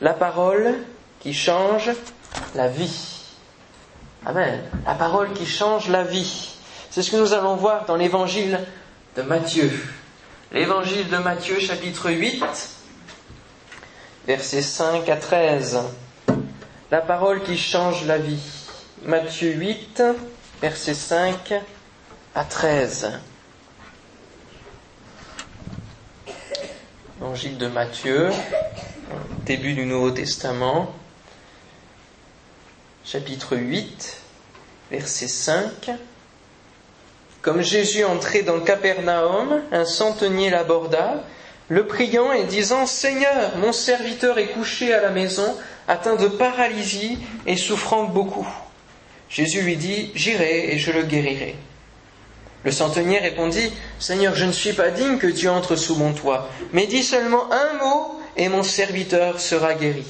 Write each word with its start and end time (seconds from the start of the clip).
la 0.00 0.12
parole 0.12 0.74
qui 1.20 1.32
change 1.32 1.90
la 2.54 2.68
vie. 2.68 3.20
Amen. 4.26 4.60
La 4.86 4.94
parole 4.94 5.32
qui 5.32 5.46
change 5.46 5.88
la 5.88 6.02
vie. 6.02 6.54
C'est 6.90 7.02
ce 7.02 7.10
que 7.10 7.16
nous 7.16 7.32
allons 7.32 7.56
voir 7.56 7.84
dans 7.86 7.96
l'évangile 7.96 8.60
de 9.16 9.22
Matthieu. 9.22 9.70
L'évangile 10.52 11.08
de 11.08 11.16
Matthieu 11.18 11.58
chapitre 11.58 12.10
8, 12.10 12.44
versets 14.26 14.62
5 14.62 15.08
à 15.08 15.16
13. 15.16 15.80
La 16.90 17.00
parole 17.00 17.42
qui 17.42 17.58
change 17.58 18.06
la 18.06 18.18
vie. 18.18 18.40
Matthieu 19.04 19.52
8, 19.52 20.02
versets 20.62 20.94
5 20.94 21.54
à 22.34 22.44
13. 22.44 23.12
Évangile 27.20 27.58
de 27.58 27.66
Matthieu, 27.66 28.30
début 29.44 29.74
du 29.74 29.84
Nouveau 29.84 30.10
Testament, 30.10 30.90
chapitre 33.04 33.56
8, 33.56 34.16
verset 34.90 35.28
5. 35.28 35.90
Comme 37.42 37.60
Jésus 37.60 38.04
entrait 38.04 38.42
dans 38.42 38.60
Capernaum, 38.60 39.60
un 39.70 39.84
centenier 39.84 40.48
l'aborda, 40.48 41.24
le 41.68 41.86
priant 41.86 42.32
et 42.32 42.44
disant 42.44 42.86
Seigneur, 42.86 43.58
mon 43.58 43.72
serviteur 43.72 44.38
est 44.38 44.48
couché 44.48 44.94
à 44.94 45.02
la 45.02 45.10
maison, 45.10 45.54
atteint 45.88 46.16
de 46.16 46.28
paralysie 46.28 47.18
et 47.46 47.58
souffrant 47.58 48.04
beaucoup. 48.04 48.48
Jésus 49.28 49.60
lui 49.60 49.76
dit 49.76 50.10
J'irai 50.14 50.72
et 50.72 50.78
je 50.78 50.90
le 50.90 51.02
guérirai. 51.02 51.54
Le 52.64 52.72
centenier 52.72 53.18
répondit 53.18 53.74
Seigneur, 53.98 54.34
je 54.34 54.46
ne 54.46 54.52
suis 54.52 54.72
pas 54.72 54.88
digne 54.88 55.18
que 55.18 55.26
tu 55.26 55.50
entres 55.50 55.76
sous 55.76 55.96
mon 55.96 56.14
toit, 56.14 56.48
mais 56.72 56.86
dis 56.86 57.02
seulement 57.02 57.52
un 57.52 57.74
mot 57.74 58.23
et 58.36 58.48
mon 58.48 58.62
serviteur 58.62 59.40
sera 59.40 59.74
guéri. 59.74 60.04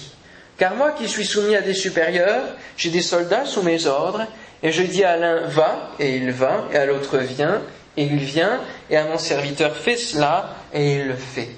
Car 0.56 0.74
moi 0.76 0.92
qui 0.92 1.08
suis 1.08 1.24
soumis 1.24 1.56
à 1.56 1.60
des 1.60 1.74
supérieurs, 1.74 2.44
j'ai 2.76 2.90
des 2.90 3.02
soldats 3.02 3.44
sous 3.44 3.62
mes 3.62 3.86
ordres, 3.86 4.26
et 4.62 4.70
je 4.72 4.82
dis 4.82 5.04
à 5.04 5.16
l'un 5.16 5.46
va, 5.48 5.90
et 5.98 6.16
il 6.16 6.30
va, 6.30 6.68
et 6.72 6.76
à 6.76 6.86
l'autre 6.86 7.18
viens, 7.18 7.60
et 7.96 8.04
il 8.04 8.16
vient, 8.16 8.60
et 8.88 8.96
à 8.96 9.04
mon 9.04 9.18
serviteur 9.18 9.76
fais 9.76 9.96
cela, 9.96 10.56
et 10.72 10.94
il 10.94 11.08
le 11.08 11.16
fait. 11.16 11.50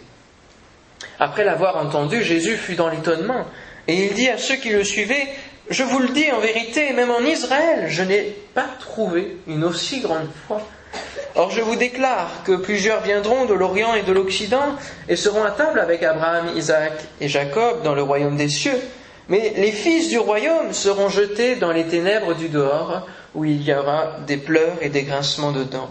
Après 1.18 1.44
l'avoir 1.44 1.76
entendu, 1.76 2.22
Jésus 2.22 2.56
fut 2.56 2.74
dans 2.74 2.88
l'étonnement, 2.88 3.46
et 3.86 4.06
il 4.06 4.14
dit 4.14 4.28
à 4.28 4.38
ceux 4.38 4.56
qui 4.56 4.70
le 4.70 4.82
suivaient, 4.82 5.28
je 5.68 5.82
vous 5.82 5.98
le 5.98 6.08
dis 6.08 6.30
en 6.32 6.40
vérité, 6.40 6.92
même 6.92 7.10
en 7.10 7.20
Israël, 7.20 7.86
je 7.88 8.02
n'ai 8.02 8.34
pas 8.54 8.68
trouvé 8.78 9.36
une 9.46 9.64
aussi 9.64 10.00
grande 10.00 10.28
foi. 10.46 10.62
Or 11.36 11.50
je 11.50 11.60
vous 11.60 11.76
déclare 11.76 12.30
que 12.44 12.56
plusieurs 12.56 13.02
viendront 13.02 13.44
de 13.44 13.52
l'Orient 13.52 13.94
et 13.94 14.02
de 14.02 14.12
l'Occident 14.12 14.74
et 15.06 15.16
seront 15.16 15.44
à 15.44 15.50
table 15.50 15.80
avec 15.80 16.02
Abraham, 16.02 16.56
Isaac 16.56 16.92
et 17.20 17.28
Jacob 17.28 17.82
dans 17.82 17.94
le 17.94 18.02
royaume 18.02 18.38
des 18.38 18.48
cieux. 18.48 18.80
Mais 19.28 19.52
les 19.56 19.72
fils 19.72 20.08
du 20.08 20.18
royaume 20.18 20.72
seront 20.72 21.10
jetés 21.10 21.56
dans 21.56 21.72
les 21.72 21.84
ténèbres 21.84 22.34
du 22.34 22.48
dehors, 22.48 23.06
où 23.34 23.44
il 23.44 23.62
y 23.62 23.74
aura 23.74 24.16
des 24.26 24.38
pleurs 24.38 24.78
et 24.80 24.88
des 24.88 25.02
grincements 25.02 25.52
de 25.52 25.64
dents. 25.64 25.90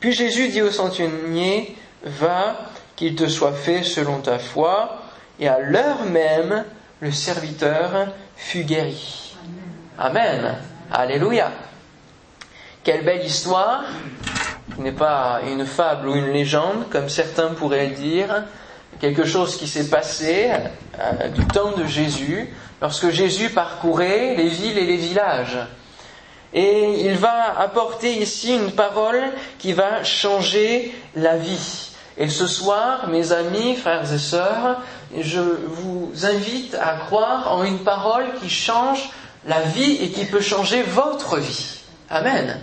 Puis 0.00 0.12
Jésus 0.12 0.48
dit 0.48 0.62
au 0.62 0.70
centenier, 0.70 1.76
Va, 2.02 2.56
qu'il 2.96 3.14
te 3.14 3.28
soit 3.28 3.52
fait 3.52 3.82
selon 3.82 4.18
ta 4.18 4.38
foi, 4.38 5.02
et 5.38 5.46
à 5.46 5.60
l'heure 5.60 6.04
même, 6.04 6.64
le 7.00 7.12
serviteur 7.12 8.08
fut 8.36 8.64
guéri. 8.64 9.36
Amen. 9.98 10.56
Alléluia. 10.90 11.52
Quelle 12.82 13.04
belle 13.04 13.24
histoire 13.24 13.84
n'est 14.78 14.92
pas 14.92 15.40
une 15.46 15.66
fable 15.66 16.08
ou 16.08 16.14
une 16.14 16.32
légende, 16.32 16.88
comme 16.90 17.08
certains 17.08 17.48
pourraient 17.48 17.88
le 17.88 17.94
dire, 17.94 18.44
quelque 19.00 19.24
chose 19.24 19.56
qui 19.56 19.68
s'est 19.68 19.88
passé 19.88 20.50
euh, 20.98 21.28
du 21.28 21.44
temps 21.46 21.72
de 21.72 21.86
Jésus, 21.86 22.48
lorsque 22.80 23.10
Jésus 23.10 23.50
parcourait 23.50 24.34
les 24.36 24.48
villes 24.48 24.78
et 24.78 24.86
les 24.86 24.96
villages. 24.96 25.58
Et 26.52 27.06
il 27.06 27.16
va 27.16 27.58
apporter 27.58 28.12
ici 28.12 28.54
une 28.54 28.70
parole 28.70 29.22
qui 29.58 29.72
va 29.72 30.04
changer 30.04 30.94
la 31.16 31.36
vie. 31.36 31.90
Et 32.16 32.28
ce 32.28 32.46
soir, 32.46 33.08
mes 33.08 33.32
amis, 33.32 33.74
frères 33.74 34.12
et 34.12 34.18
sœurs, 34.18 34.80
je 35.18 35.40
vous 35.40 36.12
invite 36.22 36.76
à 36.76 36.94
croire 37.06 37.52
en 37.52 37.64
une 37.64 37.80
parole 37.80 38.26
qui 38.40 38.48
change 38.48 39.10
la 39.46 39.62
vie 39.62 39.98
et 40.00 40.10
qui 40.10 40.24
peut 40.24 40.40
changer 40.40 40.82
votre 40.82 41.38
vie. 41.38 41.80
Amen 42.08 42.60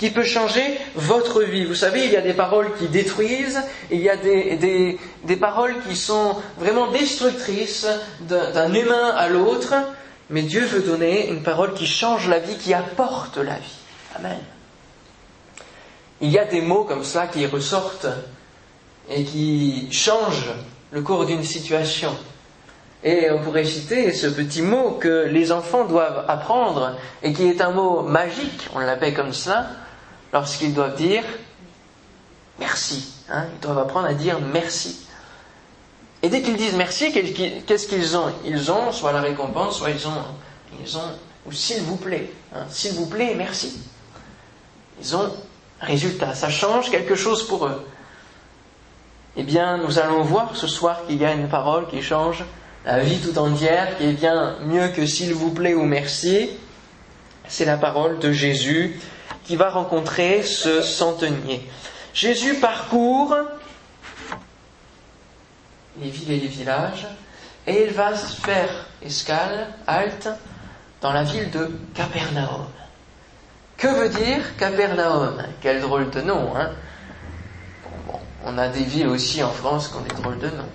qui 0.00 0.08
peut 0.08 0.24
changer 0.24 0.80
votre 0.94 1.42
vie. 1.42 1.66
Vous 1.66 1.74
savez, 1.74 2.06
il 2.06 2.10
y 2.10 2.16
a 2.16 2.22
des 2.22 2.32
paroles 2.32 2.74
qui 2.78 2.88
détruisent, 2.88 3.60
il 3.90 4.00
y 4.00 4.08
a 4.08 4.16
des, 4.16 4.98
des, 5.24 5.36
paroles 5.36 5.74
qui 5.86 5.94
sont 5.94 6.36
vraiment 6.56 6.90
destructrices 6.90 7.86
d'un 8.20 8.72
humain 8.72 9.10
à 9.14 9.28
l'autre, 9.28 9.74
mais 10.30 10.40
Dieu 10.40 10.64
veut 10.64 10.80
donner 10.80 11.28
une 11.28 11.42
parole 11.42 11.74
qui 11.74 11.86
change 11.86 12.30
la 12.30 12.38
vie, 12.38 12.56
qui 12.56 12.72
apporte 12.72 13.36
la 13.36 13.56
vie. 13.56 13.76
Amen. 14.16 14.38
Il 16.22 16.30
y 16.30 16.38
a 16.38 16.46
des 16.46 16.62
mots 16.62 16.84
comme 16.84 17.04
ça 17.04 17.26
qui 17.26 17.44
ressortent 17.44 18.08
et 19.10 19.22
qui 19.24 19.92
changent 19.92 20.54
le 20.92 21.02
cours 21.02 21.26
d'une 21.26 21.44
situation. 21.44 22.16
Et 23.04 23.30
on 23.30 23.42
pourrait 23.42 23.66
citer 23.66 24.14
ce 24.14 24.28
petit 24.28 24.62
mot 24.62 24.92
que 24.92 25.26
les 25.26 25.52
enfants 25.52 25.84
doivent 25.84 26.24
apprendre 26.26 26.96
et 27.22 27.34
qui 27.34 27.48
est 27.48 27.60
un 27.60 27.72
mot 27.72 28.00
magique, 28.00 28.66
on 28.74 28.78
l'appelle 28.78 29.14
comme 29.14 29.34
ça, 29.34 29.66
lorsqu'ils 30.32 30.74
doivent 30.74 30.96
dire 30.96 31.24
merci. 32.58 33.14
Hein, 33.30 33.46
ils 33.54 33.60
doivent 33.60 33.78
apprendre 33.78 34.06
à 34.06 34.14
dire 34.14 34.38
merci. 34.40 35.06
Et 36.22 36.28
dès 36.28 36.42
qu'ils 36.42 36.56
disent 36.56 36.74
merci, 36.74 37.12
qu'est-ce 37.12 37.88
qu'ils 37.88 38.16
ont? 38.16 38.30
Ils 38.44 38.70
ont 38.70 38.92
soit 38.92 39.12
la 39.12 39.22
récompense, 39.22 39.78
soit 39.78 39.90
ils 39.90 40.06
ont, 40.06 40.22
ils 40.84 40.96
ont 40.96 41.12
ou 41.46 41.52
s'il 41.52 41.82
vous 41.82 41.96
plaît, 41.96 42.30
hein, 42.54 42.64
s'il 42.68 42.92
vous 42.92 43.06
plaît, 43.06 43.34
merci. 43.36 43.80
Ils 45.00 45.16
ont 45.16 45.32
un 45.80 45.86
résultat, 45.86 46.34
ça 46.34 46.50
change 46.50 46.90
quelque 46.90 47.14
chose 47.14 47.46
pour 47.46 47.66
eux. 47.66 47.86
Eh 49.36 49.42
bien, 49.42 49.78
nous 49.78 49.98
allons 49.98 50.22
voir 50.22 50.54
ce 50.54 50.66
soir 50.66 51.06
qu'il 51.06 51.16
y 51.16 51.24
a 51.24 51.32
une 51.32 51.48
parole 51.48 51.88
qui 51.88 52.02
change 52.02 52.44
la 52.84 52.98
vie 53.00 53.18
tout 53.18 53.38
entière, 53.38 53.96
qui 53.96 54.04
est 54.04 54.12
bien 54.12 54.56
mieux 54.66 54.88
que 54.88 55.06
s'il 55.06 55.32
vous 55.32 55.50
plaît 55.50 55.74
ou 55.74 55.84
merci. 55.84 56.50
C'est 57.48 57.64
la 57.64 57.76
parole 57.76 58.18
de 58.18 58.32
Jésus 58.32 59.00
qui 59.50 59.56
va 59.56 59.68
rencontrer 59.68 60.44
ce 60.44 60.80
centenier. 60.80 61.68
Jésus 62.14 62.54
parcourt 62.60 63.36
les 66.00 66.08
villes 66.08 66.30
et 66.30 66.38
les 66.38 66.46
villages 66.46 67.08
et 67.66 67.82
il 67.82 67.90
va 67.92 68.14
faire 68.14 68.86
escale, 69.02 69.74
halte, 69.88 70.28
dans 71.00 71.12
la 71.12 71.24
ville 71.24 71.50
de 71.50 71.68
Capernaum. 71.94 72.68
Que 73.76 73.88
veut 73.88 74.08
dire 74.08 74.56
Capernaum? 74.56 75.42
Quel 75.60 75.80
drôle 75.80 76.10
de 76.10 76.20
nom, 76.20 76.54
hein? 76.54 76.70
On 78.44 78.56
a 78.56 78.68
des 78.68 78.84
villes 78.84 79.08
aussi 79.08 79.42
en 79.42 79.50
France 79.50 79.88
qui 79.88 79.96
ont 79.96 80.02
des 80.02 80.14
drôles 80.14 80.38
de 80.38 80.50
noms. 80.50 80.70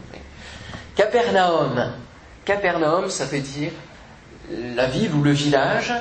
Capernaum. 0.98 1.94
Capernaum, 2.44 3.10
ça 3.10 3.24
veut 3.24 3.40
dire 3.40 3.72
la 4.52 4.88
ville 4.88 5.14
ou 5.14 5.24
le 5.24 5.32
village 5.32 5.94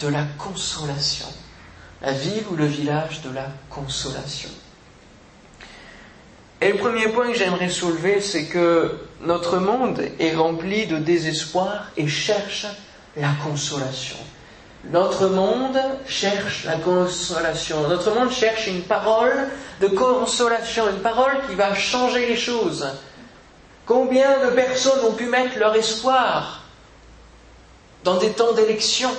de 0.00 0.08
la 0.08 0.24
consolation 0.36 1.28
la 2.04 2.12
ville 2.12 2.44
ou 2.50 2.56
le 2.56 2.66
village 2.66 3.22
de 3.22 3.30
la 3.34 3.46
consolation. 3.70 4.50
Et 6.60 6.72
le 6.72 6.78
premier 6.78 7.08
point 7.08 7.28
que 7.28 7.36
j'aimerais 7.36 7.70
soulever, 7.70 8.20
c'est 8.20 8.46
que 8.46 8.98
notre 9.22 9.58
monde 9.58 10.02
est 10.18 10.34
rempli 10.34 10.86
de 10.86 10.98
désespoir 10.98 11.90
et 11.96 12.06
cherche 12.06 12.66
la 13.16 13.30
consolation. 13.42 14.16
Notre 14.90 15.28
monde 15.28 15.78
cherche 16.06 16.64
la 16.64 16.76
consolation. 16.76 17.88
Notre 17.88 18.14
monde 18.14 18.30
cherche 18.30 18.66
une 18.66 18.82
parole 18.82 19.48
de 19.80 19.88
consolation, 19.88 20.88
une 20.90 21.00
parole 21.00 21.32
qui 21.48 21.54
va 21.54 21.74
changer 21.74 22.26
les 22.26 22.36
choses. 22.36 22.86
Combien 23.86 24.46
de 24.46 24.50
personnes 24.50 25.04
ont 25.06 25.12
pu 25.12 25.26
mettre 25.26 25.58
leur 25.58 25.74
espoir 25.74 26.64
dans 28.04 28.18
des 28.18 28.30
temps 28.30 28.52
d'élection 28.52 29.10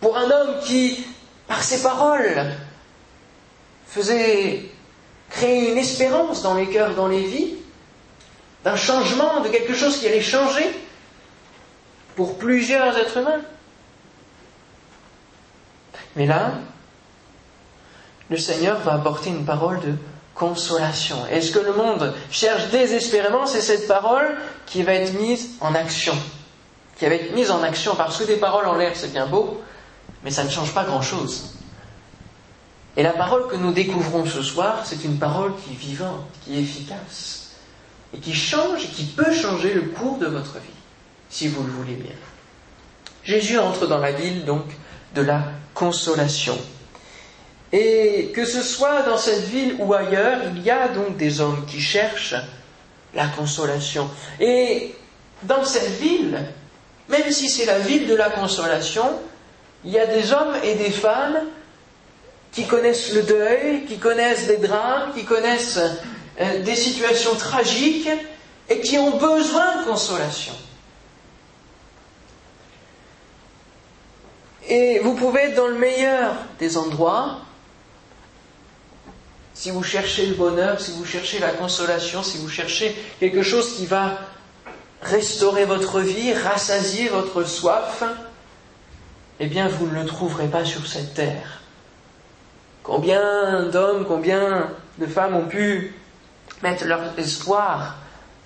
pour 0.00 0.16
un 0.16 0.28
homme 0.30 0.56
qui 0.64 1.04
par 1.52 1.62
ses 1.62 1.82
paroles, 1.82 2.46
faisait 3.86 4.70
créer 5.28 5.70
une 5.70 5.76
espérance 5.76 6.40
dans 6.40 6.54
les 6.54 6.66
cœurs, 6.66 6.94
dans 6.94 7.08
les 7.08 7.24
vies, 7.24 7.56
d'un 8.64 8.76
changement, 8.76 9.40
de 9.40 9.50
quelque 9.50 9.74
chose 9.74 9.98
qui 9.98 10.06
allait 10.06 10.22
changer 10.22 10.64
pour 12.16 12.38
plusieurs 12.38 12.96
êtres 12.96 13.18
humains. 13.18 13.42
Mais 16.16 16.24
là, 16.24 16.52
le 18.30 18.38
Seigneur 18.38 18.78
va 18.78 18.94
apporter 18.94 19.28
une 19.28 19.44
parole 19.44 19.78
de 19.80 19.92
consolation. 20.34 21.18
Et 21.30 21.42
ce 21.42 21.52
que 21.52 21.58
le 21.58 21.74
monde 21.74 22.14
cherche 22.30 22.70
désespérément, 22.70 23.44
c'est 23.44 23.60
cette 23.60 23.86
parole 23.86 24.38
qui 24.64 24.82
va 24.84 24.94
être 24.94 25.12
mise 25.20 25.50
en 25.60 25.74
action. 25.74 26.16
Qui 26.98 27.04
va 27.04 27.14
être 27.16 27.34
mise 27.34 27.50
en 27.50 27.62
action, 27.62 27.94
parce 27.94 28.16
que 28.16 28.24
des 28.24 28.36
paroles 28.38 28.64
en 28.64 28.76
l'air, 28.76 28.92
c'est 28.94 29.12
bien 29.12 29.26
beau, 29.26 29.60
mais 30.24 30.30
ça 30.30 30.44
ne 30.44 30.50
change 30.50 30.72
pas 30.72 30.84
grand-chose. 30.84 31.54
Et 32.96 33.02
la 33.02 33.12
parole 33.12 33.48
que 33.48 33.56
nous 33.56 33.72
découvrons 33.72 34.26
ce 34.26 34.42
soir, 34.42 34.82
c'est 34.84 35.04
une 35.04 35.18
parole 35.18 35.52
qui 35.56 35.72
est 35.72 35.76
vivante, 35.76 36.26
qui 36.44 36.56
est 36.56 36.60
efficace. 36.60 37.38
et 38.14 38.18
qui 38.18 38.34
change 38.34 38.84
et 38.84 38.88
qui 38.88 39.04
peut 39.04 39.32
changer 39.32 39.72
le 39.72 39.82
cours 39.82 40.18
de 40.18 40.26
votre 40.26 40.54
vie, 40.54 40.78
si 41.30 41.48
vous 41.48 41.62
le 41.62 41.70
voulez 41.70 41.94
bien. 41.94 42.12
Jésus 43.24 43.58
entre 43.58 43.86
dans 43.86 43.98
la 43.98 44.12
ville 44.12 44.44
donc 44.44 44.64
de 45.14 45.22
la 45.22 45.44
consolation. 45.72 46.58
Et 47.72 48.30
que 48.34 48.44
ce 48.44 48.62
soit 48.62 49.00
dans 49.02 49.16
cette 49.16 49.44
ville 49.44 49.76
ou 49.78 49.94
ailleurs, 49.94 50.42
il 50.54 50.62
y 50.62 50.70
a 50.70 50.88
donc 50.88 51.16
des 51.16 51.40
hommes 51.40 51.64
qui 51.66 51.80
cherchent 51.80 52.34
la 53.14 53.28
consolation. 53.28 54.10
Et 54.40 54.94
dans 55.44 55.64
cette 55.64 55.98
ville, 55.98 56.38
même 57.08 57.30
si 57.30 57.48
c'est 57.48 57.64
la 57.64 57.78
ville 57.78 58.06
de 58.06 58.14
la 58.14 58.28
consolation, 58.28 59.04
il 59.84 59.90
y 59.90 59.98
a 59.98 60.06
des 60.06 60.32
hommes 60.32 60.56
et 60.62 60.74
des 60.74 60.90
femmes 60.90 61.40
qui 62.52 62.66
connaissent 62.66 63.12
le 63.12 63.22
deuil, 63.22 63.84
qui 63.86 63.98
connaissent 63.98 64.46
des 64.46 64.58
drames, 64.58 65.12
qui 65.14 65.24
connaissent 65.24 65.80
euh, 66.40 66.62
des 66.62 66.76
situations 66.76 67.34
tragiques 67.34 68.08
et 68.68 68.80
qui 68.80 68.98
ont 68.98 69.16
besoin 69.16 69.80
de 69.80 69.84
consolation. 69.86 70.54
Et 74.68 75.00
vous 75.00 75.14
pouvez 75.14 75.42
être 75.42 75.56
dans 75.56 75.66
le 75.66 75.78
meilleur 75.78 76.34
des 76.58 76.76
endroits, 76.76 77.38
si 79.54 79.70
vous 79.70 79.82
cherchez 79.82 80.26
le 80.26 80.34
bonheur, 80.34 80.80
si 80.80 80.92
vous 80.92 81.04
cherchez 81.04 81.38
la 81.38 81.50
consolation, 81.50 82.22
si 82.22 82.38
vous 82.38 82.48
cherchez 82.48 82.94
quelque 83.18 83.42
chose 83.42 83.76
qui 83.76 83.86
va 83.86 84.18
restaurer 85.02 85.64
votre 85.64 86.00
vie, 86.00 86.32
rassasier 86.32 87.08
votre 87.08 87.44
soif, 87.44 88.04
eh 89.44 89.46
bien 89.46 89.66
vous 89.66 89.88
ne 89.88 90.00
le 90.00 90.06
trouverez 90.06 90.46
pas 90.46 90.64
sur 90.64 90.86
cette 90.86 91.14
terre. 91.14 91.60
Combien 92.84 93.64
d'hommes, 93.64 94.04
combien 94.06 94.70
de 94.98 95.06
femmes 95.06 95.34
ont 95.34 95.48
pu 95.48 95.94
mettre 96.62 96.84
leur 96.84 97.18
espoir 97.18 97.96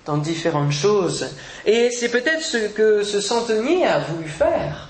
dans 0.07 0.17
différentes 0.17 0.71
choses. 0.71 1.29
Et 1.67 1.91
c'est 1.91 2.09
peut-être 2.09 2.41
ce 2.41 2.69
que 2.69 3.03
ce 3.03 3.21
centenier 3.21 3.85
a 3.85 3.99
voulu 3.99 4.27
faire. 4.27 4.89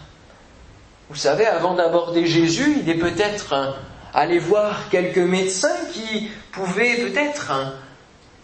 Vous 1.09 1.17
savez, 1.17 1.45
avant 1.45 1.73
d'aborder 1.73 2.25
Jésus, 2.25 2.77
il 2.81 2.89
est 2.89 2.99
peut-être 2.99 3.75
allé 4.13 4.39
voir 4.39 4.87
quelques 4.89 5.17
médecins 5.17 5.75
qui 5.91 6.29
pouvaient 6.53 6.95
peut-être 6.95 7.51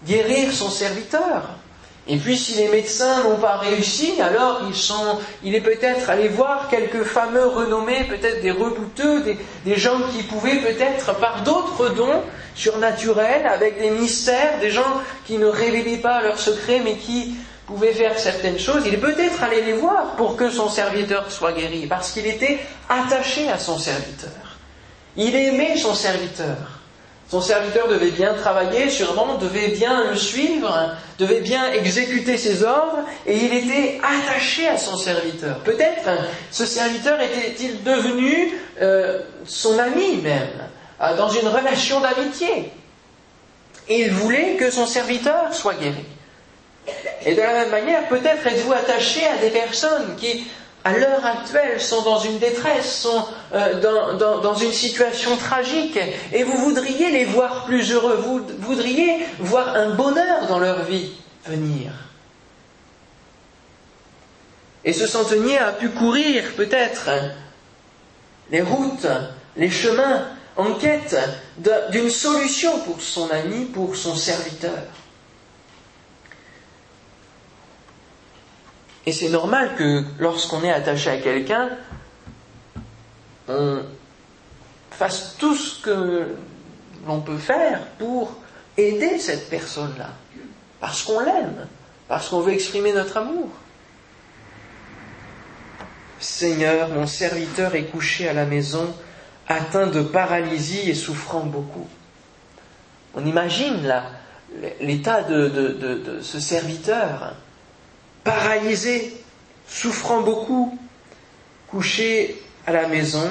guérir 0.06 0.52
son 0.52 0.70
serviteur. 0.70 1.44
Et 2.08 2.18
puis 2.18 2.38
si 2.38 2.56
les 2.56 2.68
médecins 2.68 3.24
n'ont 3.24 3.38
pas 3.38 3.58
réussi, 3.58 4.22
alors 4.22 4.62
ils 4.68 4.76
sont, 4.76 5.20
il 5.42 5.56
est 5.56 5.62
peut-être 5.62 6.10
allé 6.10 6.28
voir 6.28 6.68
quelques 6.70 7.04
fameux 7.04 7.48
renommés, 7.48 8.04
peut-être 8.04 8.42
des 8.42 8.52
rebouteux, 8.52 9.22
des, 9.22 9.38
des 9.64 9.78
gens 9.78 10.00
qui 10.14 10.24
pouvaient 10.24 10.58
peut-être 10.58 11.16
par 11.20 11.44
d'autres 11.44 11.90
dons 11.90 12.22
surnaturels, 12.56 13.48
avec 13.48 13.80
des 13.80 13.90
mystères, 13.90 14.60
des 14.60 14.70
gens 14.70 15.02
qui 15.26 15.38
ne 15.38 15.46
révélaient 15.46 15.98
pas 15.98 16.22
leurs 16.22 16.40
secrets, 16.40 16.82
mais 16.84 16.98
qui 16.98 17.36
pouvaient 17.66 17.94
faire 17.94 18.20
certaines 18.20 18.60
choses, 18.60 18.84
il 18.86 18.94
est 18.94 18.98
peut-être 18.98 19.42
allé 19.42 19.62
les 19.62 19.74
voir 19.74 20.16
pour 20.18 20.36
que 20.36 20.50
son 20.50 20.70
serviteur 20.70 21.32
soit 21.32 21.54
guéri, 21.54 21.88
parce 21.88 22.12
qu'il 22.12 22.28
était 22.28 22.60
attaché 22.90 23.50
à 23.50 23.58
son 23.58 23.78
serviteur. 23.80 24.58
Il 25.16 25.34
aimait 25.36 25.78
son 25.78 25.94
serviteur. 25.94 26.83
Son 27.34 27.42
serviteur 27.42 27.88
devait 27.88 28.12
bien 28.12 28.36
travailler, 28.36 28.92
sûrement, 28.92 29.40
devait 29.40 29.70
bien 29.70 30.12
le 30.12 30.16
suivre, 30.16 30.92
devait 31.18 31.42
bien 31.42 31.72
exécuter 31.72 32.38
ses 32.38 32.62
ordres, 32.62 33.00
et 33.26 33.36
il 33.36 33.52
était 33.56 34.00
attaché 34.04 34.68
à 34.68 34.78
son 34.78 34.96
serviteur. 34.96 35.58
Peut-être 35.62 36.12
ce 36.52 36.64
serviteur 36.68 37.20
était-il 37.20 37.82
devenu 37.82 38.54
euh, 38.84 39.22
son 39.46 39.80
ami 39.80 40.18
même, 40.18 40.48
euh, 41.02 41.18
dans 41.18 41.30
une 41.30 41.48
relation 41.48 42.02
d'amitié. 42.02 42.72
Et 43.90 44.02
il 44.02 44.12
voulait 44.12 44.54
que 44.60 44.70
son 44.70 44.86
serviteur 44.86 45.56
soit 45.56 45.74
guéri. 45.74 46.06
Et 47.26 47.34
de 47.34 47.42
la 47.42 47.54
même 47.54 47.72
manière, 47.72 48.08
peut-être 48.10 48.46
êtes-vous 48.46 48.74
attaché 48.74 49.26
à 49.26 49.38
des 49.38 49.50
personnes 49.50 50.16
qui 50.18 50.46
à 50.84 50.98
l'heure 50.98 51.26
actuelle, 51.26 51.80
sont 51.80 52.02
dans 52.02 52.20
une 52.20 52.40
détresse, 52.40 53.00
sont 53.00 53.26
euh, 53.54 53.80
dans, 54.42 54.56
une 54.56 54.72
situation 54.74 55.38
tragique, 55.38 55.98
et 56.34 56.44
vous 56.44 56.58
voudriez 56.58 57.12
les 57.12 57.26
voir 57.26 57.66
plus 57.66 57.92
heureux, 57.92 58.16
vous 58.18 58.42
voudriez 58.60 59.26
voir 59.40 59.76
un 59.76 59.92
bonheur 59.96 60.48
dans 60.48 60.60
leur 60.60 60.84
vie 60.84 61.12
venir. 61.46 61.92
Et 64.86 64.92
ce 64.92 65.08
centenier 65.08 65.58
a 65.58 65.72
pu 65.72 65.90
courir 65.90 66.44
peut-être 66.58 67.10
les 68.52 68.62
routes, 68.62 69.08
les 69.56 69.70
chemins, 69.70 70.26
en 70.58 70.74
quête 70.74 71.18
d'une 71.92 72.10
solution 72.10 72.80
pour 72.80 73.02
son 73.02 73.30
ami, 73.32 73.66
pour 73.66 73.96
son 73.96 74.16
serviteur. 74.16 74.84
Et 79.06 79.12
c'est 79.12 79.30
normal 79.30 79.76
que 79.76 80.04
lorsqu'on 80.20 80.64
est 80.64 80.72
attaché 80.72 81.10
à 81.10 81.18
quelqu'un, 81.18 81.70
on 83.50 83.82
fasse 84.92 85.36
tout 85.38 85.56
ce 85.56 85.82
que 85.82 86.28
l'on 87.06 87.20
peut 87.20 87.38
faire 87.38 87.82
pour 88.00 88.38
aider 88.78 89.20
cette 89.20 89.50
personne-là. 89.50 90.10
Parce 90.80 91.04
qu'on 91.04 91.20
l'aime, 91.20 91.68
parce 92.08 92.30
qu'on 92.30 92.40
veut 92.40 92.54
exprimer 92.54 92.94
notre 92.94 93.18
amour. 93.18 93.50
Seigneur, 96.20 96.88
mon 96.90 97.06
serviteur 97.06 97.76
est 97.76 97.86
couché 97.86 98.30
à 98.30 98.34
la 98.34 98.46
maison, 98.46 98.94
atteint 99.50 99.88
de 99.88 100.02
paralysie 100.02 100.90
et 100.90 100.96
souffrant 100.96 101.42
beaucoup. 101.42 101.88
On 103.16 103.26
imagine 103.26 103.84
là 103.84 104.06
l'état 104.80 105.24
de, 105.24 105.50
de 105.50 106.22
ce 106.22 106.40
serviteur 106.40 107.36
paralysé, 108.24 109.14
souffrant 109.68 110.22
beaucoup, 110.22 110.78
couché 111.68 112.42
à 112.66 112.72
la 112.72 112.88
maison, 112.88 113.30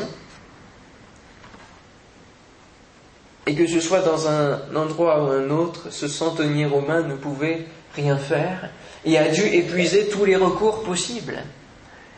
et 3.47 3.55
que 3.55 3.67
ce 3.67 3.81
soit 3.81 4.01
dans 4.01 4.29
un 4.29 4.61
endroit 4.75 5.25
ou 5.25 5.29
un 5.29 5.51
autre, 5.51 5.91
ce 5.91 6.09
centenier 6.09 6.67
romain 6.67 7.03
ne 7.03 7.15
pouvait 7.15 7.67
rien 7.95 8.17
faire 8.17 8.71
et 9.05 9.19
a 9.19 9.29
dû 9.29 9.43
épuiser 9.43 10.09
tous 10.09 10.25
les 10.25 10.37
recours 10.37 10.83
possibles. 10.85 11.43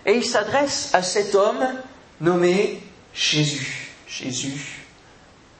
Et 0.05 0.13
il 0.13 0.25
s'adresse 0.25 0.91
à 0.93 1.03
cet 1.03 1.35
homme 1.35 1.67
nommé 2.21 2.83
Jésus. 3.15 3.91
Jésus, 4.07 4.85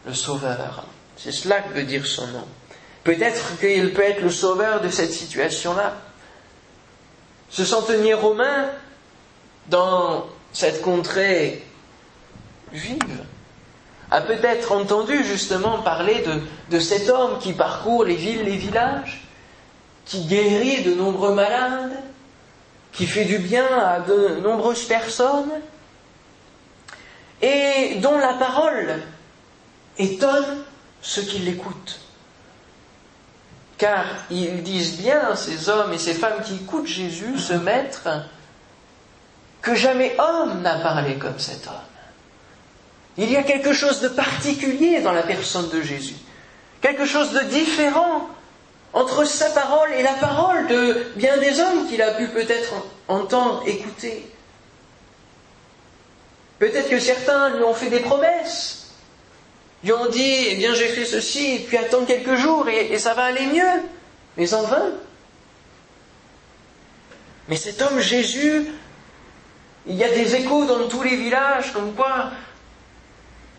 le 0.07 0.13
Sauveur. 0.13 0.87
C'est 1.17 1.33
cela 1.33 1.61
que 1.61 1.73
veut 1.73 1.85
dire 1.85 2.07
son 2.07 2.27
nom. 2.29 2.45
Peut-être 3.05 3.59
qu'il 3.59 3.93
peut 3.93 4.03
être 4.03 4.21
le 4.21 4.31
sauveur 4.31 4.81
de 4.81 4.89
cette 4.89 5.13
situation-là. 5.13 5.97
Ce 7.55 7.65
centenier 7.65 8.15
romain, 8.15 8.69
dans 9.69 10.27
cette 10.53 10.83
contrée 10.83 11.65
juive, 12.73 13.25
a 14.11 14.21
peut-être 14.21 14.73
entendu 14.73 15.23
justement 15.23 15.79
parler 15.79 16.25
de, 16.69 16.81
cet 16.81 17.09
homme 17.09 17.39
qui 17.39 17.53
parcourt 17.53 18.05
les 18.05 18.17
villes, 18.17 18.43
les 18.43 18.57
villages, 18.57 19.23
qui 20.05 20.25
guérit 20.25 20.83
de 20.83 20.95
nombreux 20.95 21.33
malades, 21.33 21.97
qui 22.93 23.07
fait 23.07 23.25
du 23.25 23.39
bien 23.39 23.67
à 23.79 24.01
de 24.01 24.41
nombreuses 24.43 24.87
personnes, 24.87 25.53
et 27.41 28.01
dont 28.01 28.19
la 28.19 28.35
parole 28.35 29.01
étonne 29.97 30.65
ceux 31.03 31.23
qui 31.23 31.39
l'écoutent. 31.39 32.01
Car 33.85 34.07
ils 34.31 34.63
disent 34.63 34.97
bien, 34.97 35.37
ces 35.37 35.69
hommes 35.69 35.93
et 35.93 35.99
ces 35.99 36.15
femmes 36.15 36.41
qui 36.43 36.55
écoutent 36.55 36.87
Jésus, 36.87 37.37
ce 37.37 37.53
maître, 37.53 38.09
que 39.61 39.75
jamais 39.75 40.17
homme 40.19 40.63
n'a 40.63 40.77
parlé 40.77 41.17
comme 41.17 41.39
cet 41.39 41.67
homme. 41.67 41.75
Il 43.19 43.31
y 43.31 43.37
a 43.37 43.43
quelque 43.43 43.75
chose 43.75 44.01
de 44.01 44.09
particulier 44.09 45.03
dans 45.03 45.13
la 45.13 45.23
personne 45.23 45.69
de 45.69 45.83
Jésus, 45.83 46.17
quelque 46.81 47.05
chose 47.05 47.33
de 47.33 47.41
différent 47.41 48.27
entre 48.95 49.27
sa 49.27 49.51
parole 49.51 49.93
et 49.93 50.03
la 50.03 50.15
parole 50.15 50.67
de 50.67 51.05
bien 51.17 51.37
des 51.37 51.61
hommes 51.61 51.87
qu'il 51.87 52.01
a 52.01 52.13
pu 52.13 52.29
peut-être 52.29 52.73
entendre, 53.07 53.65
écouter. 53.67 54.35
Peut-être 56.59 56.89
que 56.89 57.01
certains 57.01 57.51
lui 57.51 57.65
ont 57.65 57.75
fait 57.75 57.91
des 57.91 58.01
promesses, 58.01 58.84
ils 59.85 59.93
ont 59.93 60.07
dit, 60.07 60.47
eh 60.49 60.57
bien 60.57 60.75
j'ai 60.75 60.89
fait 60.89 61.05
ceci, 61.05 61.65
puis 61.69 61.77
attends 61.77 62.07
quelques 62.07 62.37
jours 62.37 62.69
et, 62.69 62.99
ça 62.99 63.13
va 63.13 63.25
aller 63.25 63.47
mieux. 63.47 63.83
Mais 64.37 64.55
en 64.55 64.63
vain. 64.63 64.93
Mais 67.49 67.57
cet 67.57 67.83
homme 67.83 68.01
Jésus, 68.01 68.67
il 69.87 69.97
y 69.97 70.03
a 70.03 70.09
des 70.09 70.35
échos 70.35 70.65
dans 70.65 70.89
tous 70.89 71.03
les 71.03 71.17
villages, 71.17 71.73
comme 71.73 71.95
quoi 71.95 72.31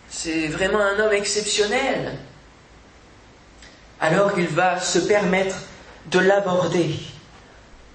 c'est 0.10 0.48
vraiment 0.48 0.80
un 0.80 1.00
homme 1.00 1.14
exceptionnel. 1.14 2.18
Alors 4.00 4.32
il 4.38 4.48
va 4.48 4.80
se 4.80 5.00
permettre 5.00 5.56
de 6.08 6.20
l'aborder. 6.20 6.96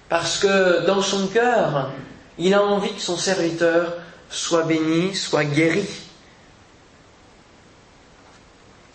Parce 0.07 0.37
que 0.37 0.85
dans 0.85 1.01
son 1.01 1.27
cœur, 1.27 1.91
il 2.37 2.53
a 2.53 2.63
envie 2.63 2.93
que 2.93 3.01
son 3.01 3.17
serviteur 3.17 3.93
soit 4.29 4.63
béni, 4.63 5.15
soit 5.15 5.45
guéri. 5.45 5.85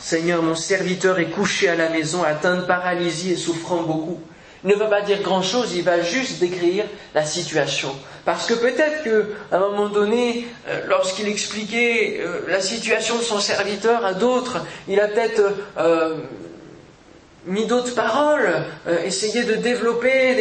Seigneur, 0.06 0.40
mon 0.40 0.54
serviteur 0.54 1.18
est 1.18 1.30
couché 1.30 1.68
à 1.68 1.74
la 1.74 1.88
maison, 1.88 2.22
atteint 2.22 2.54
de 2.54 2.60
paralysie 2.60 3.32
et 3.32 3.36
souffrant 3.36 3.82
beaucoup. 3.82 4.20
Il 4.62 4.70
ne 4.70 4.76
va 4.76 4.86
pas 4.86 5.00
dire 5.00 5.20
grand-chose, 5.20 5.74
il 5.74 5.82
va 5.82 6.00
juste 6.00 6.38
décrire 6.38 6.84
la 7.12 7.24
situation. 7.24 7.92
Parce 8.24 8.46
que 8.46 8.54
peut-être 8.54 9.02
qu'à 9.02 9.56
un 9.56 9.58
moment 9.58 9.88
donné, 9.88 10.46
euh, 10.68 10.82
lorsqu'il 10.86 11.26
expliquait 11.26 12.20
euh, 12.20 12.42
la 12.46 12.60
situation 12.60 13.18
de 13.18 13.24
son 13.24 13.40
serviteur 13.40 14.04
à 14.04 14.14
d'autres, 14.14 14.64
il 14.86 15.00
a 15.00 15.08
peut-être 15.08 15.42
euh, 15.76 16.18
mis 17.46 17.66
d'autres 17.66 17.96
paroles, 17.96 18.62
essayé 19.04 19.42
de 19.42 19.54
développer, 19.54 20.36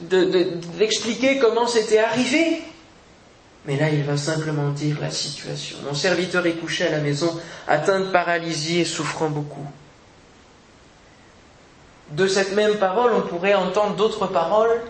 d'expliquer 0.00 1.40
comment 1.40 1.66
c'était 1.66 1.98
arrivé. 1.98 2.62
Mais 3.66 3.76
là, 3.76 3.90
il 3.90 4.02
va 4.04 4.16
simplement 4.16 4.70
dire 4.70 4.96
la 5.00 5.10
situation. 5.10 5.76
Mon 5.84 5.94
serviteur 5.94 6.46
est 6.46 6.54
couché 6.54 6.86
à 6.86 6.90
la 6.90 7.00
maison, 7.00 7.38
atteint 7.68 8.00
de 8.00 8.10
paralysie 8.10 8.80
et 8.80 8.84
souffrant 8.84 9.28
beaucoup. 9.28 9.66
De 12.12 12.26
cette 12.26 12.54
même 12.54 12.76
parole, 12.76 13.12
on 13.14 13.20
pourrait 13.22 13.54
entendre 13.54 13.96
d'autres 13.96 14.26
paroles. 14.26 14.80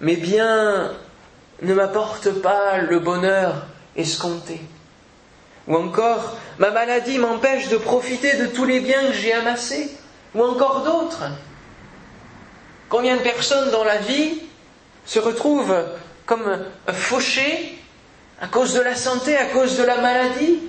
Mais 0.00 0.16
bien 0.16 0.92
ne 1.62 1.74
m'apporte 1.74 2.30
pas 2.30 2.78
le 2.78 3.00
bonheur 3.00 3.66
escompté. 3.96 4.60
Ou 5.66 5.76
encore, 5.76 6.36
ma 6.58 6.70
maladie 6.70 7.18
m'empêche 7.18 7.68
de 7.68 7.76
profiter 7.76 8.36
de 8.36 8.46
tous 8.46 8.64
les 8.64 8.80
biens 8.80 9.06
que 9.06 9.12
j'ai 9.12 9.32
amassés. 9.32 9.90
Ou 10.34 10.42
encore 10.42 10.82
d'autres. 10.82 11.24
Combien 12.88 13.16
de 13.16 13.22
personnes 13.22 13.70
dans 13.70 13.84
la 13.84 13.98
vie 13.98 14.42
se 15.04 15.18
retrouvent 15.18 15.84
comme 16.28 16.58
fauchées 16.92 17.78
à 18.40 18.46
cause 18.46 18.74
de 18.74 18.80
la 18.80 18.94
santé, 18.94 19.36
à 19.36 19.46
cause 19.46 19.78
de 19.78 19.82
la 19.82 19.96
maladie, 19.96 20.60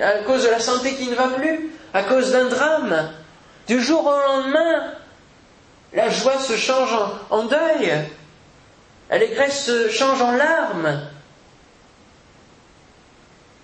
à 0.00 0.24
cause 0.24 0.44
de 0.44 0.48
la 0.48 0.60
santé 0.60 0.94
qui 0.94 1.08
ne 1.08 1.14
va 1.14 1.28
plus, 1.28 1.70
à 1.92 2.02
cause 2.02 2.32
d'un 2.32 2.46
drame, 2.46 3.12
du 3.68 3.80
jour 3.82 4.04
au 4.06 4.16
lendemain, 4.16 4.94
la 5.92 6.08
joie 6.08 6.38
se 6.38 6.56
change 6.56 6.90
en, 7.28 7.44
deuil, 7.44 7.92
l'allégresse 9.10 9.66
se 9.66 9.90
change 9.90 10.22
en 10.22 10.32
larmes. 10.32 11.02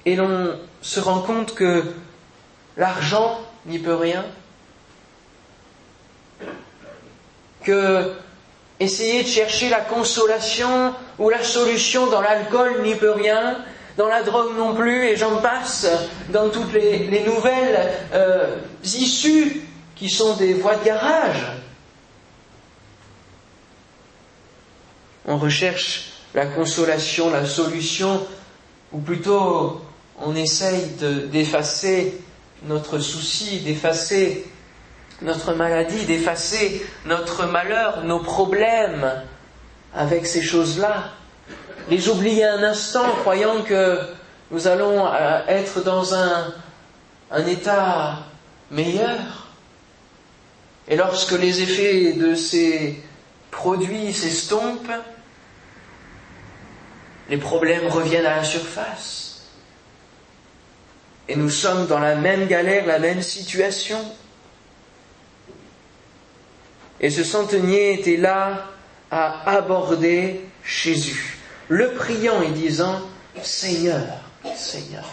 Et 0.04 0.16
l'on 0.16 0.59
se 0.83 1.00
rend 1.00 1.21
compte 1.21 1.54
que 1.54 1.85
l'argent 2.76 3.40
n'y 3.64 3.78
peut 3.78 3.95
rien, 3.95 4.26
que 7.62 8.12
essayer 8.81 9.23
de 9.23 9.28
chercher 9.28 9.69
la 9.69 9.81
consolation 9.81 10.95
ou 11.19 11.28
la 11.31 11.43
solution 11.43 12.07
dans 12.09 12.21
l'alcool 12.21 12.83
n'y 12.83 12.95
peut 12.95 13.12
rien, 13.12 13.59
dans 13.97 14.09
la 14.09 14.23
drogue 14.23 14.57
non 14.57 14.75
plus, 14.75 15.04
et 15.04 15.16
j'en 15.16 15.37
passe, 15.37 15.87
dans 16.31 16.50
toutes 16.50 16.73
les, 16.73 17.23
nouvelles 17.25 17.93
euh, 18.12 18.57
issues 18.83 19.62
qui 19.95 20.11
sont 20.11 20.37
des 20.37 20.54
voies 20.54 20.76
de 20.76 20.85
garage. 20.85 21.52
On 25.26 25.38
recherche 25.38 26.11
la 26.35 26.47
consolation, 26.47 27.31
la 27.31 27.47
solution, 27.47 28.26
ou 28.93 28.99
plutôt 28.99 29.81
on 30.21 30.35
essaye 30.35 30.97
d'effacer 31.31 32.21
notre 32.64 32.99
souci, 32.99 33.61
d'effacer 33.61 34.47
notre 35.23 35.54
maladie, 35.54 36.04
d'effacer 36.06 36.85
notre 37.06 37.47
malheur, 37.47 38.04
nos 38.04 38.21
problèmes 38.21 39.12
avec 39.94 40.26
ces 40.26 40.42
choses-là. 40.42 41.11
Les 41.90 42.09
oublier 42.09 42.44
un 42.44 42.62
instant, 42.62 43.04
croyant 43.21 43.62
que 43.62 43.99
nous 44.50 44.66
allons 44.66 45.06
euh, 45.06 45.40
être 45.49 45.83
dans 45.83 46.14
un, 46.14 46.52
un 47.30 47.47
état 47.47 48.18
meilleur. 48.71 49.49
Et 50.88 50.97
lorsque 50.97 51.33
les 51.33 51.62
effets 51.62 52.12
de 52.12 52.35
ces 52.35 53.02
produits 53.50 54.12
s'estompent, 54.12 54.92
les 57.30 57.38
problèmes 57.38 57.87
reviennent 57.88 58.26
à 58.26 58.37
la 58.37 58.44
surface. 58.44 59.47
Et 61.28 61.37
nous 61.37 61.49
sommes 61.49 61.87
dans 61.87 61.99
la 61.99 62.16
même 62.16 62.47
galère, 62.47 62.87
la 62.87 62.99
même 62.99 63.23
situation. 63.23 63.99
Et 67.00 67.10
ce 67.10 67.24
centenier 67.24 67.98
était 67.98 68.16
là 68.16 68.66
à 69.10 69.48
aborder 69.50 70.40
Jésus, 70.64 71.38
le 71.68 71.92
priant 71.92 72.42
et 72.42 72.50
disant, 72.50 73.00
Seigneur, 73.42 74.06
Seigneur, 74.56 75.04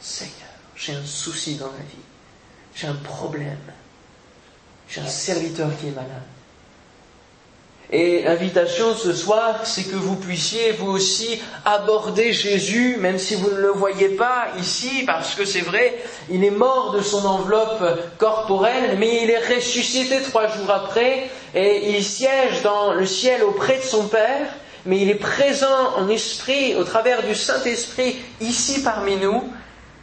Seigneur, 0.00 0.32
j'ai 0.74 0.94
un 0.94 1.04
souci 1.04 1.56
dans 1.56 1.66
la 1.66 1.78
vie, 1.78 2.04
j'ai 2.74 2.86
un 2.86 2.94
problème. 2.94 3.58
J'ai 4.88 5.00
un 5.00 5.08
serviteur 5.08 5.70
qui 5.78 5.88
est 5.88 5.92
malade. 5.92 6.22
Et 7.92 8.22
l'invitation 8.22 8.94
ce 8.96 9.12
soir, 9.12 9.60
c'est 9.62 9.84
que 9.84 9.94
vous 9.94 10.16
puissiez 10.16 10.72
vous 10.72 10.90
aussi 10.90 11.40
aborder 11.64 12.32
Jésus, 12.32 12.96
même 12.98 13.18
si 13.18 13.36
vous 13.36 13.48
ne 13.50 13.60
le 13.60 13.70
voyez 13.70 14.08
pas 14.08 14.48
ici, 14.58 15.04
parce 15.06 15.36
que 15.36 15.44
c'est 15.44 15.60
vrai, 15.60 15.96
il 16.28 16.42
est 16.44 16.50
mort 16.50 16.92
de 16.92 17.00
son 17.00 17.24
enveloppe 17.24 17.84
corporelle, 18.18 18.96
mais 18.98 19.22
il 19.22 19.30
est 19.30 19.54
ressuscité 19.54 20.20
trois 20.22 20.48
jours 20.48 20.70
après, 20.70 21.30
et 21.54 21.90
il 21.90 22.02
siège 22.02 22.62
dans 22.62 22.92
le 22.92 23.06
ciel 23.06 23.44
auprès 23.44 23.78
de 23.78 23.84
son 23.84 24.08
Père, 24.08 24.48
mais 24.84 25.00
il 25.00 25.08
est 25.08 25.14
présent 25.14 25.94
en 25.96 26.08
esprit, 26.08 26.74
au 26.74 26.82
travers 26.82 27.24
du 27.24 27.36
Saint-Esprit, 27.36 28.16
ici 28.40 28.82
parmi 28.82 29.16
nous. 29.16 29.44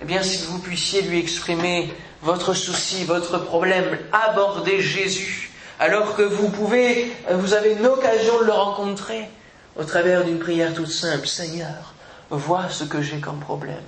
Eh 0.01 0.05
bien, 0.05 0.23
si 0.23 0.45
vous 0.45 0.59
puissiez 0.59 1.01
lui 1.01 1.19
exprimer 1.19 1.93
votre 2.21 2.53
souci, 2.53 3.03
votre 3.03 3.39
problème, 3.39 3.97
abordez 4.11 4.81
Jésus, 4.81 5.52
alors 5.79 6.15
que 6.15 6.21
vous 6.21 6.49
pouvez, 6.49 7.11
vous 7.29 7.53
avez 7.53 7.73
une 7.73 7.85
occasion 7.85 8.39
de 8.39 8.45
le 8.45 8.51
rencontrer 8.51 9.29
au 9.75 9.83
travers 9.83 10.23
d'une 10.23 10.39
prière 10.39 10.73
toute 10.73 10.91
simple. 10.91 11.27
Seigneur, 11.27 11.93
vois 12.29 12.69
ce 12.69 12.83
que 12.83 13.01
j'ai 13.01 13.19
comme 13.19 13.39
problème. 13.39 13.83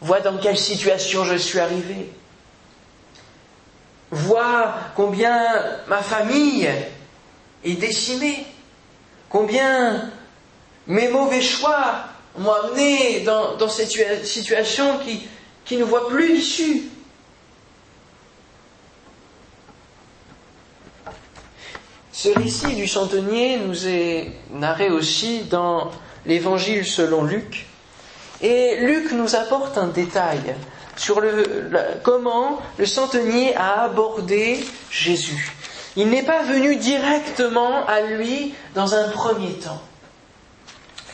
Vois 0.00 0.20
dans 0.20 0.38
quelle 0.38 0.56
situation 0.56 1.24
je 1.24 1.36
suis 1.36 1.58
arrivé. 1.58 2.12
Vois 4.10 4.74
combien 4.96 5.46
ma 5.88 6.02
famille 6.02 6.68
est 7.64 7.74
décimée. 7.74 8.46
Combien 9.28 10.10
mes 10.86 11.08
mauvais 11.08 11.42
choix 11.42 12.06
m'ont 12.38 12.52
amené 12.52 13.20
dans, 13.20 13.68
cette 13.68 14.24
situation 14.24 14.98
qui, 14.98 15.28
qui 15.64 15.76
ne 15.76 15.84
voit 15.84 16.08
plus 16.08 16.34
d'issue. 16.34 16.82
Ce 22.22 22.28
récit 22.28 22.74
du 22.74 22.86
centenier 22.86 23.56
nous 23.56 23.88
est 23.88 24.30
narré 24.52 24.90
aussi 24.90 25.44
dans 25.44 25.90
l'évangile 26.26 26.84
selon 26.84 27.24
Luc. 27.24 27.64
Et 28.42 28.76
Luc 28.80 29.12
nous 29.12 29.36
apporte 29.36 29.78
un 29.78 29.86
détail 29.86 30.54
sur 30.96 31.22
comment 32.02 32.60
le 32.76 32.84
centenier 32.84 33.56
a 33.56 33.84
abordé 33.84 34.62
Jésus. 34.90 35.50
Il 35.96 36.10
n'est 36.10 36.22
pas 36.22 36.42
venu 36.42 36.76
directement 36.76 37.86
à 37.86 38.02
lui 38.02 38.52
dans 38.74 38.94
un 38.94 39.08
premier 39.08 39.54
temps. 39.54 39.80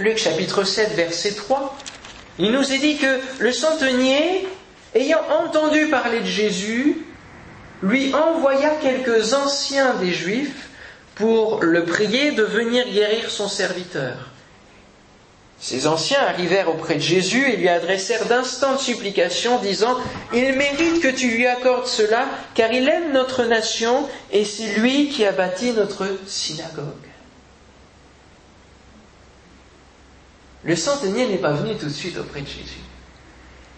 Luc 0.00 0.18
chapitre 0.18 0.64
7 0.64 0.94
verset 0.94 1.34
3, 1.34 1.76
il 2.40 2.50
nous 2.50 2.72
est 2.72 2.78
dit 2.78 2.96
que 2.96 3.20
le 3.38 3.52
centenier, 3.52 4.48
ayant 4.96 5.22
entendu 5.40 5.86
parler 5.86 6.18
de 6.18 6.26
Jésus, 6.26 7.06
lui 7.80 8.12
envoya 8.12 8.70
quelques 8.82 9.34
anciens 9.34 9.94
des 10.00 10.10
Juifs 10.10 10.65
pour 11.16 11.62
le 11.62 11.84
prier 11.84 12.32
de 12.32 12.44
venir 12.44 12.86
guérir 12.88 13.30
son 13.30 13.48
serviteur. 13.48 14.14
Ces 15.58 15.86
anciens 15.86 16.20
arrivèrent 16.20 16.68
auprès 16.68 16.96
de 16.96 17.00
Jésus 17.00 17.50
et 17.50 17.56
lui 17.56 17.70
adressèrent 17.70 18.26
d'instantes 18.26 18.78
supplications, 18.78 19.58
disant 19.58 19.96
Il 20.34 20.52
mérite 20.52 21.00
que 21.00 21.08
tu 21.08 21.30
lui 21.30 21.46
accordes 21.46 21.86
cela, 21.86 22.26
car 22.54 22.70
il 22.70 22.86
aime 22.86 23.12
notre 23.12 23.44
nation 23.44 24.06
et 24.30 24.44
c'est 24.44 24.74
lui 24.74 25.08
qui 25.08 25.24
a 25.24 25.32
bâti 25.32 25.72
notre 25.72 26.06
synagogue. 26.26 26.84
Le 30.64 30.76
centenier 30.76 31.26
n'est 31.26 31.38
pas 31.38 31.52
venu 31.52 31.76
tout 31.76 31.86
de 31.86 31.90
suite 31.90 32.18
auprès 32.18 32.42
de 32.42 32.48
Jésus. 32.48 32.82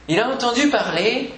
Il 0.08 0.18
a 0.18 0.28
entendu 0.28 0.70
parler, 0.70 1.30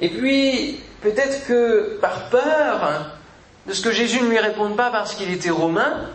et 0.00 0.08
puis 0.08 0.80
peut-être 1.02 1.46
que 1.46 1.98
par 2.00 2.30
peur, 2.30 3.19
de 3.66 3.72
ce 3.72 3.82
que 3.82 3.92
Jésus 3.92 4.20
ne 4.20 4.28
lui 4.28 4.38
réponde 4.38 4.76
pas 4.76 4.90
parce 4.90 5.14
qu'il 5.14 5.30
était 5.30 5.50
romain, 5.50 6.10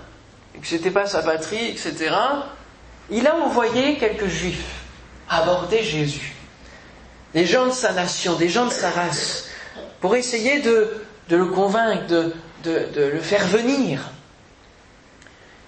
et 0.56 0.60
que 0.60 0.68
c'était 0.68 0.92
pas 0.92 1.06
sa 1.06 1.22
patrie, 1.22 1.68
etc., 1.68 2.16
il 3.10 3.28
a 3.28 3.36
envoyé 3.36 3.98
quelques 3.98 4.28
juifs 4.28 4.82
aborder 5.30 5.84
Jésus. 5.84 6.34
Des 7.34 7.46
gens 7.46 7.68
de 7.68 7.72
sa 7.72 7.94
nation, 7.94 8.36
des 8.36 8.50
gens 8.50 8.66
de 8.66 8.72
sa 8.72 8.90
race, 8.90 9.50
pour 10.00 10.16
essayer 10.16 10.60
de, 10.60 11.04
le 11.30 11.46
convaincre, 11.46 12.08
de, 12.08 12.34
de 12.64 13.02
le 13.14 13.20
faire 13.20 13.46
venir. 13.48 14.02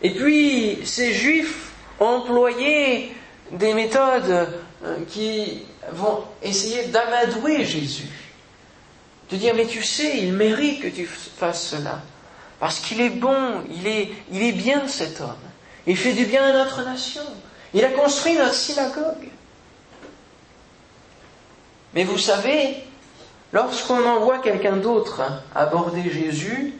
Et 0.02 0.12
puis, 0.12 0.80
ces 0.86 1.14
juifs 1.14 1.72
ont 2.00 2.06
employé 2.06 3.16
des 3.52 3.74
méthodes 3.74 4.48
euh, 4.84 4.98
qui 5.10 5.64
vont 5.92 6.24
essayer 6.44 6.86
d'amadouer 6.86 7.66
Jésus 7.66 8.08
De 9.30 9.36
dire, 9.36 9.54
mais 9.56 9.66
tu 9.66 9.84
sais, 9.84 10.20
il 10.20 10.34
mérite 10.34 10.82
que 10.82 10.88
tu 10.88 11.06
fasses 11.06 11.68
cela. 11.68 12.02
Parce 12.60 12.80
qu'il 12.80 13.02
est 13.02 13.10
bon, 13.10 13.64
il 13.70 13.88
est, 13.88 14.10
il 14.32 14.42
est 14.42 14.54
bien 14.54 14.88
cet 14.88 15.22
homme. 15.22 15.36
Il 15.86 15.98
fait 15.98 16.14
du 16.14 16.26
bien 16.26 16.44
à 16.44 16.54
notre 16.54 16.84
nation. 16.84 17.24
Il 17.74 17.84
a 17.84 17.90
construit 17.90 18.36
notre 18.36 18.54
synagogue. 18.54 19.30
Mais 21.94 22.04
vous 22.04 22.18
savez, 22.18 22.76
lorsqu'on 23.54 24.06
envoie 24.06 24.40
quelqu'un 24.40 24.78
d'autre 24.78 25.22
aborder 25.56 26.10
Jésus 26.10 26.74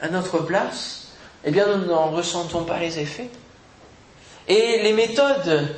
à 0.00 0.08
notre 0.08 0.38
place, 0.38 1.08
eh 1.44 1.50
bien 1.50 1.76
nous 1.76 1.86
n'en 1.86 2.10
ressentons 2.10 2.64
pas 2.64 2.78
les 2.78 2.98
effets. 2.98 3.30
Et 4.48 4.82
les 4.82 4.92
méthodes 4.92 5.68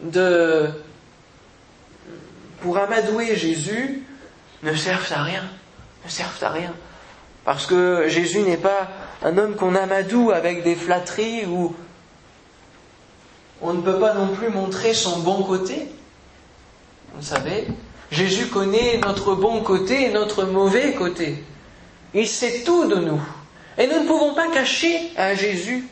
de, 0.00 0.70
pour 2.60 2.78
amadouer 2.78 3.36
Jésus 3.36 4.04
ne 4.62 4.74
servent 4.74 5.12
à 5.12 5.22
rien, 5.22 5.44
ne 6.04 6.10
servent 6.10 6.42
à 6.42 6.50
rien. 6.50 6.74
Parce 7.44 7.66
que 7.66 8.08
Jésus 8.08 8.40
n'est 8.40 8.56
pas 8.56 8.88
un 9.22 9.36
homme 9.38 9.56
qu'on 9.56 9.74
amadoue 9.74 10.30
avec 10.30 10.62
des 10.62 10.74
flatteries 10.74 11.46
ou 11.46 11.74
on 13.62 13.74
ne 13.74 13.80
peut 13.80 13.98
pas 13.98 14.14
non 14.14 14.28
plus 14.28 14.48
montrer 14.48 14.94
son 14.94 15.20
bon 15.20 15.42
côté. 15.42 15.86
Vous 17.14 17.22
savez, 17.22 17.66
Jésus 18.10 18.46
connaît 18.46 18.98
notre 18.98 19.34
bon 19.34 19.62
côté 19.62 20.04
et 20.04 20.10
notre 20.10 20.44
mauvais 20.44 20.94
côté. 20.94 21.42
Il 22.14 22.26
sait 22.28 22.62
tout 22.64 22.86
de 22.86 22.96
nous. 22.96 23.20
Et 23.78 23.86
nous 23.86 24.00
ne 24.00 24.06
pouvons 24.06 24.34
pas 24.34 24.48
cacher 24.48 25.12
à 25.16 25.34
Jésus, 25.34 25.86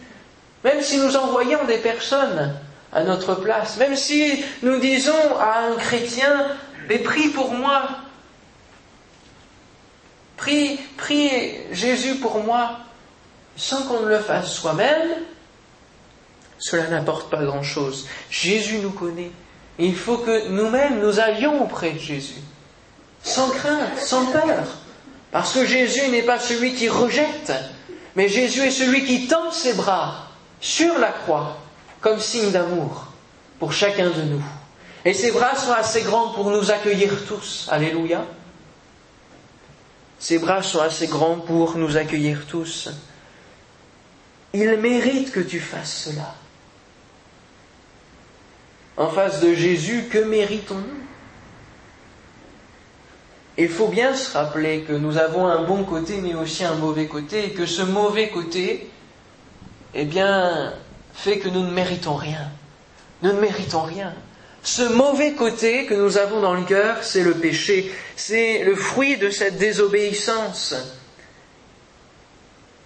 même 0.64 0.82
si 0.82 0.98
nous 0.98 1.16
envoyons 1.16 1.64
des 1.64 1.78
personnes 1.78 2.54
à 2.92 3.04
notre 3.04 3.34
place, 3.34 3.76
même 3.78 3.96
si 3.96 4.44
nous 4.62 4.78
disons 4.78 5.37
à 5.38 5.60
un 5.70 5.76
chrétien, 5.76 6.46
mais 6.88 6.98
prie 6.98 7.28
pour 7.28 7.52
moi, 7.52 7.82
prie, 10.38 10.80
prie 10.97 11.30
Jésus 11.73 12.14
pour 12.14 12.42
moi, 12.42 12.78
sans 13.57 13.83
qu'on 13.83 14.00
ne 14.00 14.09
le 14.09 14.21
fasse 14.21 14.52
soi-même, 14.52 15.11
cela 16.59 16.87
n'apporte 16.87 17.30
pas 17.30 17.45
grand-chose. 17.45 18.07
Jésus 18.30 18.78
nous 18.78 18.90
connaît. 18.90 19.30
il 19.78 19.95
faut 19.95 20.18
que 20.18 20.49
nous-mêmes 20.49 21.00
nous 21.00 21.21
allions 21.21 21.62
auprès 21.62 21.92
de 21.92 21.99
Jésus, 21.99 22.40
sans 23.23 23.50
crainte, 23.50 23.99
sans 23.99 24.25
peur. 24.26 24.64
Parce 25.30 25.52
que 25.52 25.66
Jésus 25.66 26.09
n'est 26.09 26.23
pas 26.23 26.38
celui 26.38 26.75
qui 26.75 26.88
rejette, 26.88 27.52
mais 28.16 28.28
Jésus 28.28 28.62
est 28.62 28.71
celui 28.71 29.04
qui 29.04 29.28
tend 29.28 29.50
ses 29.52 29.75
bras 29.75 30.28
sur 30.61 30.99
la 30.99 31.12
croix 31.12 31.59
comme 32.00 32.18
signe 32.18 32.50
d'amour 32.50 33.09
pour 33.59 33.73
chacun 33.73 34.11
de 34.11 34.23
nous. 34.23 34.42
Et 35.04 35.12
ses 35.12 35.30
bras 35.30 35.54
sont 35.54 35.73
assez 35.73 36.02
grands 36.02 36.30
pour 36.30 36.50
nous 36.50 36.71
accueillir 36.71 37.11
tous. 37.26 37.68
Alléluia. 37.71 38.25
Ses 40.18 40.38
bras 40.38 40.62
sont 40.62 40.80
assez 40.80 41.06
grands 41.06 41.38
pour 41.38 41.76
nous 41.76 41.96
accueillir 41.96 42.46
tous. 42.46 42.90
Il 44.52 44.76
mérite 44.78 45.30
que 45.30 45.40
tu 45.40 45.60
fasses 45.60 46.08
cela. 46.08 46.34
En 48.96 49.08
face 49.10 49.40
de 49.40 49.54
Jésus, 49.54 50.08
que 50.10 50.18
méritons-nous? 50.18 50.98
Il 53.58 53.68
faut 53.68 53.88
bien 53.88 54.14
se 54.14 54.32
rappeler 54.37 54.82
que 54.82 54.92
nous 54.92 55.18
avons 55.18 55.46
un 55.46 55.64
bon 55.64 55.84
côté 55.84 56.20
mais 56.20 56.34
aussi 56.34 56.64
un 56.64 56.75
mauvais 56.75 57.06
côté 57.06 57.46
et 57.46 57.50
que 57.50 57.66
ce 57.66 57.82
mauvais 57.82 58.28
côté, 58.28 58.88
eh 59.94 60.04
bien, 60.04 60.72
fait 61.12 61.38
que 61.38 61.48
nous 61.48 61.64
ne 61.64 61.70
méritons 61.70 62.14
rien. 62.14 62.50
Nous 63.22 63.32
ne 63.32 63.40
méritons 63.40 63.82
rien. 63.82 64.14
Ce 64.68 64.82
mauvais 64.82 65.32
côté 65.32 65.87
que 65.87 65.94
nous 65.94 66.18
avons 66.18 66.42
dans 66.42 66.52
le 66.52 66.62
cœur, 66.62 66.98
c'est 67.02 67.22
le 67.22 67.32
péché, 67.32 67.90
c'est 68.16 68.62
le 68.64 68.76
fruit 68.76 69.16
de 69.16 69.30
cette 69.30 69.56
désobéissance. 69.56 70.75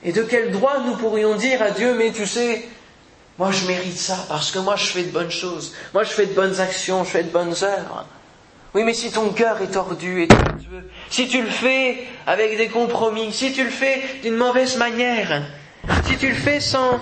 Et 0.04 0.12
de 0.12 0.22
quel 0.22 0.52
droit 0.52 0.78
nous 0.86 0.94
pourrions 0.94 1.34
dire 1.34 1.60
à 1.60 1.72
Dieu, 1.72 1.94
mais 1.94 2.12
tu 2.12 2.24
sais, 2.24 2.68
moi 3.36 3.50
je 3.50 3.66
mérite 3.66 3.98
ça 3.98 4.16
parce 4.28 4.52
que 4.52 4.60
moi 4.60 4.76
je 4.76 4.84
fais 4.84 5.02
de 5.02 5.10
bonnes 5.10 5.32
choses, 5.32 5.74
moi 5.92 6.04
je 6.04 6.10
fais 6.10 6.26
de 6.26 6.34
bonnes 6.34 6.60
actions, 6.60 7.02
je 7.02 7.10
fais 7.10 7.24
de 7.24 7.30
bonnes 7.30 7.56
œuvres. 7.64 8.06
Oui, 8.74 8.84
mais 8.84 8.94
si 8.94 9.10
ton 9.10 9.30
cœur 9.30 9.60
est 9.60 9.72
tordu 9.72 10.22
et 10.22 10.28
tortueux, 10.28 10.88
si 11.10 11.26
tu 11.26 11.42
le 11.42 11.50
fais 11.50 12.06
avec 12.28 12.56
des 12.58 12.68
compromis, 12.68 13.32
si 13.32 13.52
tu 13.52 13.64
le 13.64 13.70
fais 13.70 14.00
d'une 14.22 14.36
mauvaise 14.36 14.76
manière, 14.76 15.42
si 16.06 16.16
tu 16.16 16.28
le 16.28 16.36
fais 16.36 16.60
sans, 16.60 17.00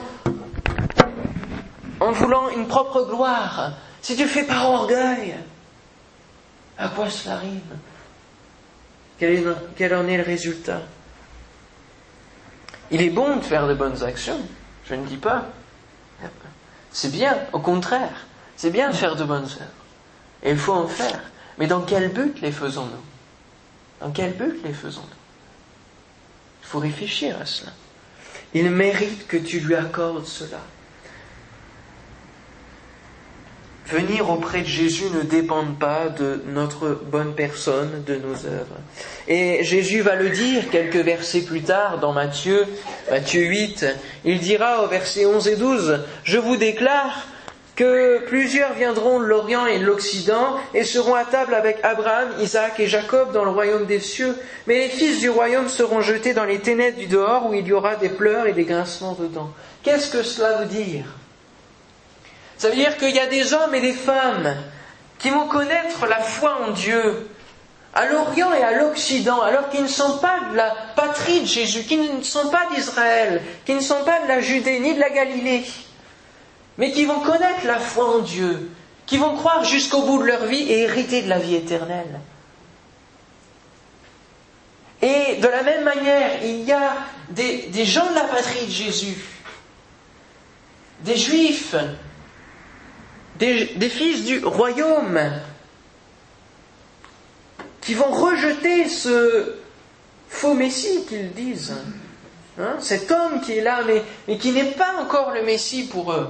en 2.00 2.12
voulant 2.12 2.48
une 2.48 2.66
propre 2.66 3.02
gloire, 3.02 3.72
si 4.02 4.16
tu 4.16 4.26
fais 4.26 4.44
par 4.44 4.70
orgueil, 4.70 5.34
à 6.78 6.88
quoi 6.88 7.10
cela 7.10 7.36
rime? 7.36 7.60
Quel, 9.18 9.54
quel 9.76 9.94
en 9.94 10.06
est 10.08 10.16
le 10.16 10.22
résultat? 10.22 10.82
Il 12.90 13.02
est 13.02 13.10
bon 13.10 13.36
de 13.36 13.42
faire 13.42 13.68
de 13.68 13.74
bonnes 13.74 14.02
actions, 14.02 14.40
je 14.86 14.94
ne 14.94 15.06
dis 15.06 15.18
pas. 15.18 15.46
C'est 16.90 17.12
bien, 17.12 17.38
au 17.52 17.60
contraire, 17.60 18.26
c'est 18.56 18.70
bien 18.70 18.90
de 18.90 18.96
faire 18.96 19.14
de 19.14 19.24
bonnes 19.24 19.44
œuvres. 19.44 19.84
Et 20.42 20.50
il 20.50 20.58
faut 20.58 20.72
en 20.72 20.88
faire. 20.88 21.20
Mais 21.58 21.66
dans 21.66 21.82
quel 21.82 22.10
but 22.10 22.40
les 22.40 22.50
faisons-nous? 22.50 23.04
Dans 24.00 24.10
quel 24.10 24.32
but 24.32 24.62
les 24.64 24.72
faisons-nous? 24.72 25.06
Il 26.62 26.66
faut 26.66 26.78
réfléchir 26.78 27.38
à 27.40 27.46
cela. 27.46 27.72
Il 28.54 28.70
mérite 28.70 29.26
que 29.28 29.36
tu 29.36 29.60
lui 29.60 29.74
accordes 29.74 30.26
cela. 30.26 30.60
Venir 33.92 34.30
auprès 34.30 34.60
de 34.60 34.66
Jésus 34.66 35.06
ne 35.12 35.22
dépend 35.22 35.64
pas 35.78 36.08
de 36.08 36.40
notre 36.46 37.00
bonne 37.10 37.34
personne, 37.34 38.04
de 38.06 38.14
nos 38.14 38.46
œuvres. 38.46 38.76
Et 39.26 39.64
Jésus 39.64 40.00
va 40.00 40.14
le 40.14 40.28
dire 40.28 40.70
quelques 40.70 40.94
versets 40.94 41.40
plus 41.40 41.62
tard 41.62 41.98
dans 41.98 42.12
Matthieu, 42.12 42.66
Matthieu 43.10 43.42
8. 43.42 43.86
Il 44.24 44.38
dira 44.38 44.84
au 44.84 44.86
verset 44.86 45.26
11 45.26 45.48
et 45.48 45.56
12, 45.56 46.04
Je 46.22 46.38
vous 46.38 46.56
déclare 46.56 47.26
que 47.74 48.24
plusieurs 48.26 48.74
viendront 48.74 49.18
de 49.18 49.24
l'Orient 49.24 49.66
et 49.66 49.80
de 49.80 49.86
l'Occident 49.86 50.58
et 50.72 50.84
seront 50.84 51.14
à 51.14 51.24
table 51.24 51.54
avec 51.54 51.78
Abraham, 51.82 52.28
Isaac 52.40 52.78
et 52.78 52.86
Jacob 52.86 53.32
dans 53.32 53.44
le 53.44 53.50
royaume 53.50 53.86
des 53.86 54.00
cieux, 54.00 54.36
mais 54.68 54.78
les 54.78 54.88
fils 54.88 55.18
du 55.18 55.30
royaume 55.30 55.68
seront 55.68 56.00
jetés 56.00 56.34
dans 56.34 56.44
les 56.44 56.60
ténèbres 56.60 56.98
du 56.98 57.06
dehors 57.06 57.50
où 57.50 57.54
il 57.54 57.66
y 57.66 57.72
aura 57.72 57.96
des 57.96 58.10
pleurs 58.10 58.46
et 58.46 58.52
des 58.52 58.64
grincements 58.64 59.16
de 59.18 59.26
dents. 59.26 59.50
Qu'est-ce 59.82 60.10
que 60.10 60.22
cela 60.22 60.58
veut 60.58 60.66
dire? 60.66 61.04
Ça 62.60 62.68
veut 62.68 62.74
dire 62.74 62.98
qu'il 62.98 63.16
y 63.16 63.18
a 63.18 63.26
des 63.26 63.54
hommes 63.54 63.74
et 63.74 63.80
des 63.80 63.94
femmes 63.94 64.54
qui 65.18 65.30
vont 65.30 65.48
connaître 65.48 66.04
la 66.06 66.18
foi 66.20 66.58
en 66.68 66.72
Dieu 66.72 67.30
à 67.94 68.04
l'Orient 68.04 68.52
et 68.52 68.62
à 68.62 68.72
l'Occident, 68.72 69.40
alors 69.40 69.70
qu'ils 69.70 69.84
ne 69.84 69.88
sont 69.88 70.18
pas 70.18 70.40
de 70.50 70.56
la 70.56 70.70
patrie 70.94 71.40
de 71.40 71.46
Jésus, 71.46 71.84
qui 71.84 71.96
ne 71.96 72.22
sont 72.22 72.50
pas 72.50 72.68
d'Israël, 72.74 73.40
qui 73.64 73.72
ne 73.72 73.80
sont 73.80 74.04
pas 74.04 74.20
de 74.20 74.28
la 74.28 74.42
Judée 74.42 74.78
ni 74.78 74.92
de 74.92 75.00
la 75.00 75.08
Galilée, 75.08 75.64
mais 76.76 76.92
qui 76.92 77.06
vont 77.06 77.20
connaître 77.20 77.66
la 77.66 77.78
foi 77.78 78.16
en 78.16 78.18
Dieu, 78.18 78.70
qui 79.06 79.16
vont 79.16 79.36
croire 79.36 79.64
jusqu'au 79.64 80.02
bout 80.02 80.18
de 80.18 80.24
leur 80.24 80.44
vie 80.44 80.70
et 80.70 80.80
hériter 80.80 81.22
de 81.22 81.30
la 81.30 81.38
vie 81.38 81.54
éternelle. 81.54 82.20
Et 85.00 85.36
de 85.36 85.48
la 85.48 85.62
même 85.62 85.84
manière, 85.84 86.44
il 86.44 86.64
y 86.64 86.72
a 86.72 86.92
des, 87.30 87.68
des 87.68 87.86
gens 87.86 88.10
de 88.10 88.16
la 88.16 88.24
patrie 88.24 88.66
de 88.66 88.70
Jésus, 88.70 89.16
des 91.00 91.16
juifs 91.16 91.74
des, 93.40 93.88
fils 93.88 94.24
du 94.24 94.44
royaume 94.44 95.18
qui 97.80 97.94
vont 97.94 98.10
rejeter 98.10 98.88
ce 98.88 99.54
faux 100.28 100.54
Messie 100.54 101.04
qu'ils 101.08 101.32
disent. 101.32 101.74
Hein, 102.58 102.76
cet 102.78 103.10
homme 103.10 103.40
qui 103.40 103.58
est 103.58 103.62
là, 103.62 103.80
mais, 104.26 104.36
qui 104.36 104.52
n'est 104.52 104.72
pas 104.72 104.96
encore 105.00 105.32
le 105.32 105.42
Messie 105.42 105.88
pour 105.88 106.12
eux. 106.12 106.28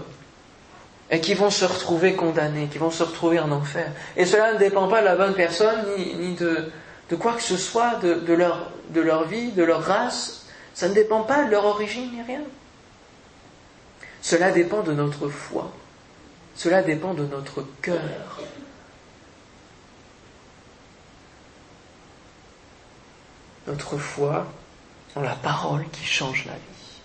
Et 1.10 1.20
qui 1.20 1.34
vont 1.34 1.50
se 1.50 1.64
retrouver 1.64 2.14
condamnés, 2.14 2.68
qui 2.70 2.78
vont 2.78 2.92
se 2.92 3.02
retrouver 3.02 3.40
en 3.40 3.50
enfer. 3.50 3.90
Et 4.16 4.24
cela 4.24 4.52
ne 4.52 4.58
dépend 4.58 4.86
pas 4.86 5.00
de 5.00 5.06
la 5.06 5.16
bonne 5.16 5.34
personne, 5.34 5.84
ni, 5.96 6.34
de, 6.36 6.70
quoi 7.16 7.32
que 7.32 7.42
ce 7.42 7.56
soit, 7.56 7.96
de, 7.96 8.14
de, 8.14 8.32
leur, 8.32 8.70
de 8.90 9.00
leur 9.00 9.24
vie, 9.24 9.50
de 9.50 9.64
leur 9.64 9.82
race. 9.82 10.46
Ça 10.72 10.88
ne 10.88 10.94
dépend 10.94 11.22
pas 11.24 11.44
de 11.44 11.50
leur 11.50 11.64
origine, 11.64 12.12
ni 12.12 12.22
rien. 12.22 12.42
Cela 14.22 14.52
dépend 14.52 14.82
de 14.82 14.92
notre 14.92 15.28
foi. 15.28 15.72
Cela 16.62 16.82
dépend 16.82 17.14
de 17.14 17.24
notre 17.24 17.64
cœur. 17.80 18.38
Notre 23.66 23.96
foi 23.96 24.46
en 25.16 25.22
la 25.22 25.36
parole 25.36 25.88
qui 25.90 26.04
change 26.04 26.44
la 26.44 26.52
vie. 26.52 27.00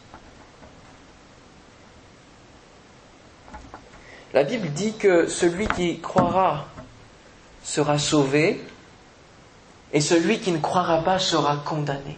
La 4.34 4.44
Bible 4.44 4.74
dit 4.74 4.98
que 4.98 5.28
celui 5.28 5.70
qui 5.70 6.02
croira 6.02 6.66
sera 7.64 7.98
sauvé 7.98 8.62
et 9.94 10.02
celui 10.02 10.42
qui 10.42 10.52
ne 10.52 10.60
croira 10.60 11.02
pas 11.02 11.18
sera 11.18 11.56
condamné. 11.64 12.18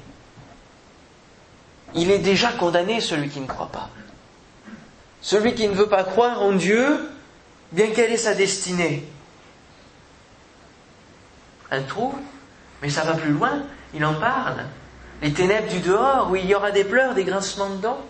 Il 1.93 2.09
est 2.09 2.17
déjà 2.17 2.51
condamné, 2.53 2.99
celui 2.99 3.29
qui 3.29 3.41
ne 3.41 3.45
croit 3.45 3.69
pas. 3.71 3.91
Celui 5.21 5.53
qui 5.53 5.67
ne 5.67 5.75
veut 5.75 5.87
pas 5.87 6.03
croire 6.03 6.41
en 6.41 6.53
Dieu 6.53 7.11
bien 7.71 7.91
quelle 7.91 8.11
est 8.11 8.17
sa 8.17 8.33
destinée? 8.33 9.03
Un 11.71 11.81
trou 11.81 12.13
Mais 12.81 12.89
ça 12.89 13.03
va 13.03 13.13
plus 13.13 13.31
loin, 13.31 13.63
il 13.93 14.05
en 14.05 14.13
parle. 14.13 14.65
Les 15.21 15.33
ténèbres 15.33 15.69
du 15.69 15.79
dehors, 15.79 16.29
où 16.29 16.35
il 16.35 16.45
y 16.45 16.53
aura 16.53 16.71
des 16.71 16.83
pleurs, 16.83 17.15
des 17.15 17.23
grincements 17.23 17.69
de 17.71 17.77
dents. 17.77 18.01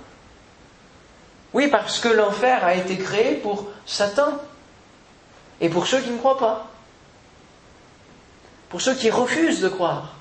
Oui, 1.53 1.69
parce 1.69 1.99
que 1.99 2.09
l'enfer 2.09 2.63
a 2.65 2.75
été 2.75 2.97
créé 2.97 3.35
pour 3.35 3.69
Satan 3.85 4.37
et 5.61 5.69
pour 5.69 5.87
ceux 5.87 6.01
qui 6.01 6.09
ne 6.09 6.17
croient 6.17 6.37
pas, 6.37 6.69
pour 8.69 8.81
ceux 8.81 8.93
qui 8.93 9.09
refusent 9.09 9.61
de 9.61 9.69
croire. 9.69 10.15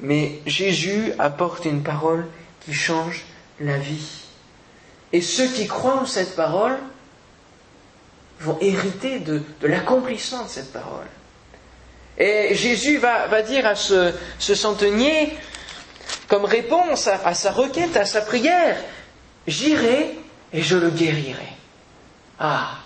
Mais 0.00 0.40
Jésus 0.44 1.12
apporte 1.18 1.64
une 1.64 1.84
parole 1.84 2.26
qui 2.60 2.74
change 2.74 3.24
la 3.60 3.78
vie. 3.78 4.23
Et 5.14 5.20
ceux 5.20 5.46
qui 5.46 5.68
croient 5.68 6.00
en 6.00 6.06
cette 6.06 6.34
parole 6.34 6.76
vont 8.40 8.58
hériter 8.60 9.20
de, 9.20 9.42
l'accomplissement 9.62 10.42
de 10.42 10.48
cette 10.48 10.72
parole. 10.72 11.06
Et 12.18 12.52
Jésus 12.56 12.98
va, 12.98 13.40
dire 13.42 13.64
à 13.64 13.76
ce, 13.76 14.12
centenier, 14.40 15.32
comme 16.26 16.44
réponse 16.44 17.06
à, 17.06 17.20
à 17.24 17.32
sa 17.32 17.52
requête, 17.52 17.96
à 17.96 18.04
sa 18.06 18.22
prière, 18.22 18.76
J'irai 19.46 20.18
et 20.52 20.62
je 20.62 20.76
le 20.76 20.90
guérirai. 20.90 21.52
Ah, 22.40 22.78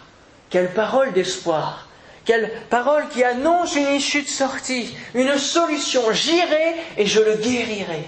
quelle 0.50 0.74
parole 0.74 1.14
d'espoir 1.14 1.88
quelle 2.26 2.52
parole 2.68 3.08
qui 3.08 3.24
annonce 3.24 3.74
une 3.74 3.94
issue 3.94 4.20
de 4.20 4.28
sortie, 4.28 4.94
une 5.14 5.38
solution. 5.38 6.12
J'irai 6.12 6.74
et 6.98 7.06
je 7.06 7.20
le 7.20 7.36
guérirai. 7.36 8.04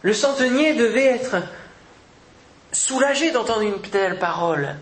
Le 0.00 0.14
centenier 0.14 0.72
devait 0.72 1.04
être 1.04 1.42
soulagé 2.72 3.30
d'entendre 3.30 3.62
une 3.62 3.80
telle 3.80 4.18
parole. 4.18 4.76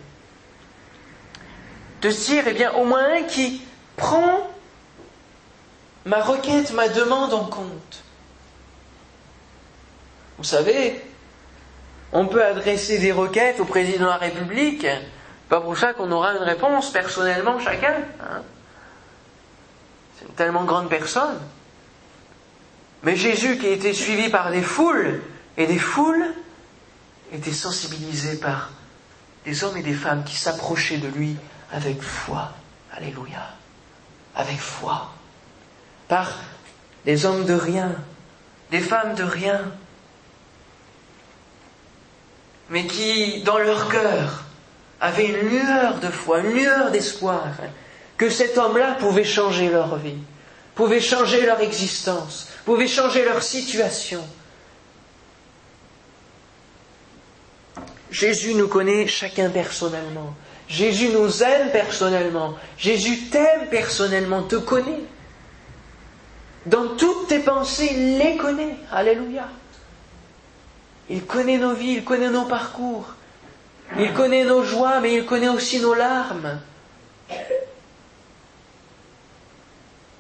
De 2.03 2.11
se 2.11 2.31
dire, 2.31 2.45
eh 2.47 2.53
bien, 2.53 2.73
au 2.75 2.85
moins 2.85 3.17
un 3.17 3.23
qui 3.23 3.63
prend 3.97 4.49
ma 6.05 6.23
requête, 6.23 6.73
ma 6.73 6.89
demande 6.89 7.35
en 7.35 7.45
compte. 7.45 8.03
Vous 10.39 10.45
savez, 10.45 11.03
on 12.13 12.27
peut 12.27 12.45
adresser 12.45 12.99
des 12.99 13.13
requêtes 13.13 13.61
au 13.61 13.65
président 13.65 14.05
de 14.05 14.11
la 14.11 14.17
République, 14.17 14.87
pas 15.49 15.61
pour 15.61 15.77
ça 15.77 15.95
qu'on 15.95 16.11
aura 16.13 16.33
une 16.35 16.43
réponse 16.43 16.91
personnellement 16.91 17.59
chacun. 17.59 17.97
Hein. 18.21 18.43
C'est 20.17 20.27
une 20.27 20.35
tellement 20.35 20.65
grande 20.65 20.89
personne. 20.89 21.39
Mais 23.03 23.17
Jésus, 23.17 23.59
qui 23.59 23.67
a 23.67 23.71
été 23.71 23.93
suivi 23.93 24.29
par 24.29 24.51
des 24.51 24.63
foules, 24.63 25.21
et 25.57 25.67
des 25.67 25.79
foules, 25.79 26.35
était 27.33 27.53
sensibilisé 27.53 28.37
par 28.37 28.71
des 29.45 29.65
hommes 29.65 29.77
et 29.77 29.83
des 29.83 29.95
femmes 29.95 30.25
qui 30.25 30.37
s'approchaient 30.37 30.99
de 30.99 31.09
lui 31.09 31.37
avec 31.73 32.01
foi. 32.03 32.53
Alléluia. 32.93 33.51
Avec 34.35 34.59
foi. 34.59 35.13
Par 36.09 36.33
des 37.05 37.27
hommes 37.27 37.45
de 37.45 37.55
rien, 37.55 37.95
des 38.71 38.81
femmes 38.81 39.15
de 39.15 39.25
rien, 39.25 39.61
mais 42.71 42.87
qui, 42.87 43.43
dans 43.43 43.59
leur 43.59 43.89
cœur, 43.89 44.45
avaient 45.01 45.27
une 45.27 45.49
lueur 45.49 46.01
de 46.01 46.09
foi, 46.09 46.41
une 46.41 46.53
lueur 46.53 46.91
d'espoir, 46.91 47.47
que 48.17 48.31
cet 48.31 48.59
homme-là 48.59 48.95
pouvait 48.95 49.25
changer 49.25 49.71
leur 49.71 49.97
vie, 49.97 50.19
pouvait 50.75 51.01
changer 51.01 51.47
leur 51.47 51.61
existence, 51.61 52.49
pouvait 52.65 52.89
changer 52.89 53.25
leur 53.25 53.43
situation. 53.43 54.27
Jésus 58.11 58.55
nous 58.55 58.69
connaît 58.69 59.07
chacun 59.07 59.51
personnellement. 59.51 60.35
Jésus 60.69 61.09
nous 61.09 61.43
aime 61.43 61.71
personnellement. 61.71 62.55
Jésus 62.77 63.29
t'aime 63.31 63.69
personnellement, 63.71 64.43
te 64.43 64.57
connaît. 64.57 65.05
Dans 66.67 66.97
toutes 66.97 67.29
tes 67.29 67.39
pensées, 67.39 67.91
il 67.93 68.19
les 68.19 68.37
connaît. 68.37 68.77
Alléluia. 68.93 69.49
Il 71.09 71.25
connaît 71.25 71.59
nos 71.59 71.75
vies, 71.75 71.95
il 71.95 72.05
connaît 72.05 72.29
nos 72.29 72.45
parcours. 72.45 73.15
Il 73.99 74.13
connaît 74.13 74.45
nos 74.45 74.63
joies, 74.63 75.01
mais 75.01 75.15
il 75.15 75.25
connaît 75.25 75.49
aussi 75.49 75.81
nos 75.81 75.95
larmes. 75.95 76.61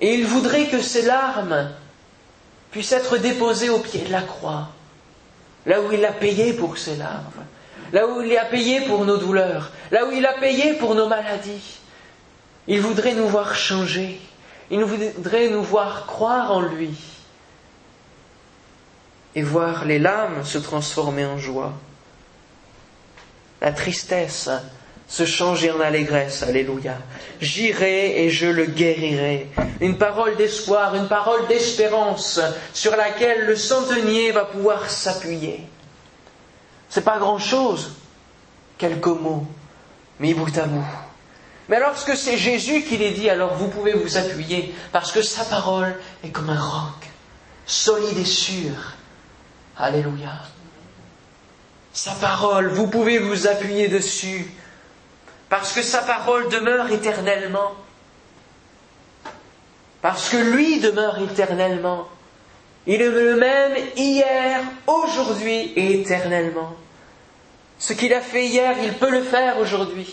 Et 0.00 0.14
il 0.14 0.26
voudrait 0.26 0.68
que 0.68 0.80
ces 0.80 1.02
larmes 1.02 1.70
puissent 2.70 2.92
être 2.92 3.18
déposées 3.18 3.68
au 3.68 3.80
pied 3.80 4.00
de 4.02 4.12
la 4.12 4.22
croix, 4.22 4.68
là 5.66 5.80
où 5.80 5.92
il 5.92 6.04
a 6.04 6.12
payé 6.12 6.52
pour 6.52 6.78
ces 6.78 6.96
larmes, 6.96 7.44
là 7.92 8.06
où 8.06 8.20
il 8.22 8.36
a 8.36 8.44
payé 8.44 8.82
pour 8.82 9.04
nos 9.04 9.16
douleurs, 9.16 9.70
là 9.90 10.06
où 10.06 10.12
il 10.12 10.24
a 10.26 10.34
payé 10.34 10.74
pour 10.74 10.94
nos 10.94 11.08
maladies. 11.08 11.78
Il 12.66 12.80
voudrait 12.80 13.14
nous 13.14 13.28
voir 13.28 13.54
changer, 13.54 14.20
il 14.70 14.84
voudrait 14.84 15.48
nous 15.48 15.62
voir 15.62 16.06
croire 16.06 16.52
en 16.52 16.60
lui 16.60 16.90
et 19.34 19.42
voir 19.42 19.84
les 19.84 19.98
larmes 19.98 20.44
se 20.44 20.58
transformer 20.58 21.24
en 21.24 21.38
joie 21.38 21.72
la 23.60 23.72
tristesse 23.72 24.50
se 25.08 25.24
changer 25.24 25.70
en 25.70 25.80
allégresse. 25.80 26.42
Alléluia. 26.42 26.98
J'irai 27.40 28.24
et 28.24 28.30
je 28.30 28.46
le 28.46 28.66
guérirai. 28.66 29.48
Une 29.80 29.96
parole 29.96 30.36
d'espoir, 30.36 30.94
une 30.94 31.08
parole 31.08 31.46
d'espérance 31.48 32.40
sur 32.74 32.94
laquelle 32.94 33.46
le 33.46 33.56
centenier 33.56 34.32
va 34.32 34.44
pouvoir 34.44 34.90
s'appuyer. 34.90 35.62
C'est 36.88 37.04
pas 37.04 37.18
grand 37.18 37.38
chose, 37.38 37.92
quelques 38.78 39.06
mots, 39.06 39.46
mis 40.20 40.34
bout 40.34 40.56
à 40.56 40.64
bout. 40.64 40.84
Mais 41.68 41.80
lorsque 41.80 42.16
c'est 42.16 42.38
Jésus 42.38 42.82
qui 42.82 42.96
les 42.96 43.10
dit, 43.10 43.28
alors 43.28 43.54
vous 43.54 43.68
pouvez 43.68 43.92
vous 43.92 44.16
appuyer, 44.16 44.74
parce 44.90 45.12
que 45.12 45.22
sa 45.22 45.44
parole 45.44 45.94
est 46.24 46.30
comme 46.30 46.48
un 46.48 46.60
roc, 46.60 47.10
solide 47.66 48.16
et 48.16 48.24
sûr. 48.24 48.72
Alléluia 49.76 50.32
sa 51.98 52.12
parole, 52.12 52.68
vous 52.68 52.86
pouvez 52.86 53.18
vous 53.18 53.48
appuyer 53.48 53.88
dessus, 53.88 54.48
parce 55.48 55.72
que 55.72 55.82
sa 55.82 55.98
parole 55.98 56.48
demeure 56.48 56.92
éternellement, 56.92 57.74
parce 60.00 60.28
que 60.28 60.36
lui 60.36 60.78
demeure 60.78 61.18
éternellement. 61.18 62.06
Il 62.90 63.02
est 63.02 63.10
le 63.10 63.36
même 63.36 63.76
hier, 63.96 64.62
aujourd'hui 64.86 65.72
et 65.76 66.00
éternellement. 66.00 66.74
Ce 67.78 67.92
qu'il 67.92 68.14
a 68.14 68.22
fait 68.22 68.46
hier, 68.46 68.74
il 68.82 68.94
peut 68.94 69.10
le 69.10 69.22
faire 69.22 69.58
aujourd'hui. 69.58 70.12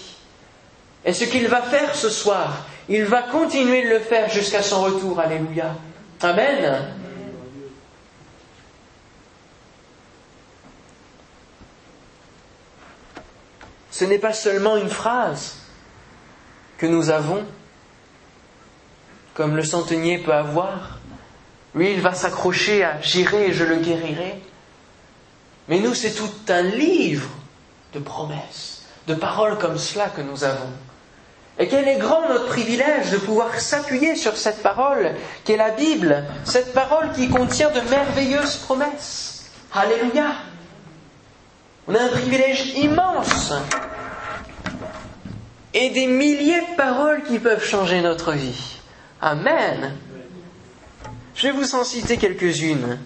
Et 1.05 1.13
ce 1.13 1.23
qu'il 1.23 1.47
va 1.47 1.61
faire 1.61 1.95
ce 1.95 2.09
soir, 2.09 2.65
il 2.89 3.05
va 3.05 3.21
continuer 3.21 3.83
de 3.83 3.89
le 3.91 3.99
faire 3.99 4.29
jusqu'à 4.29 4.61
son 4.61 4.81
retour. 4.81 5.17
Alléluia. 5.21 5.73
Amen. 6.21 6.93
Ce 13.89 14.03
n'est 14.03 14.19
pas 14.19 14.33
seulement 14.33 14.75
une 14.75 14.89
phrase 14.89 15.55
que 16.77 16.87
nous 16.87 17.09
avons, 17.09 17.45
comme 19.33 19.55
le 19.55 19.63
centenier 19.63 20.17
peut 20.17 20.33
avoir. 20.33 20.99
Lui, 21.75 21.91
il 21.91 22.01
va 22.01 22.13
s'accrocher 22.13 22.83
à 22.83 23.01
J'irai 23.01 23.49
et 23.49 23.53
je 23.53 23.65
le 23.65 23.75
guérirai. 23.75 24.41
Mais 25.67 25.79
nous, 25.79 25.93
c'est 25.93 26.11
tout 26.11 26.31
un 26.47 26.61
livre 26.61 27.29
de 27.93 27.99
promesses, 27.99 28.83
de 29.07 29.13
paroles 29.13 29.57
comme 29.57 29.77
cela 29.77 30.09
que 30.09 30.21
nous 30.21 30.43
avons. 30.43 30.69
Et 31.57 31.67
quel 31.67 31.87
est 31.87 31.97
grand 31.97 32.27
notre 32.27 32.47
privilège 32.47 33.11
de 33.11 33.17
pouvoir 33.17 33.59
s'appuyer 33.59 34.15
sur 34.15 34.35
cette 34.35 34.61
parole 34.61 35.15
qui 35.43 35.53
est 35.53 35.57
la 35.57 35.71
Bible, 35.71 36.25
cette 36.43 36.73
parole 36.73 37.11
qui 37.13 37.29
contient 37.29 37.71
de 37.71 37.79
merveilleuses 37.89 38.57
promesses. 38.57 39.45
Alléluia. 39.73 40.31
On 41.87 41.95
a 41.95 42.01
un 42.01 42.09
privilège 42.09 42.73
immense 42.75 43.53
et 45.73 45.89
des 45.91 46.07
milliers 46.07 46.61
de 46.61 46.75
paroles 46.75 47.23
qui 47.23 47.39
peuvent 47.39 47.63
changer 47.63 48.01
notre 48.01 48.33
vie. 48.33 48.79
Amen. 49.21 49.93
Je 51.35 51.47
vais 51.47 51.51
vous 51.51 51.75
en 51.75 51.83
citer 51.83 52.15
quelques-unes. 52.17 52.97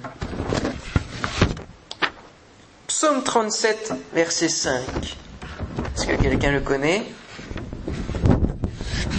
Psaume 2.86 3.24
37, 3.24 3.94
verset 4.14 4.50
5. 4.50 4.82
Est-ce 5.96 6.06
que 6.06 6.16
quelqu'un 6.22 6.52
le 6.52 6.60
connaît? 6.62 7.06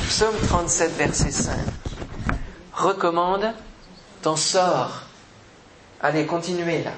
Psaume 0.09 0.37
37, 0.47 0.93
verset 0.97 1.33
5. 1.33 1.57
Recommande 2.73 3.53
ton 4.23 4.37
sort. 4.37 5.03
Allez, 6.01 6.25
continuez 6.27 6.85
là. 6.85 6.93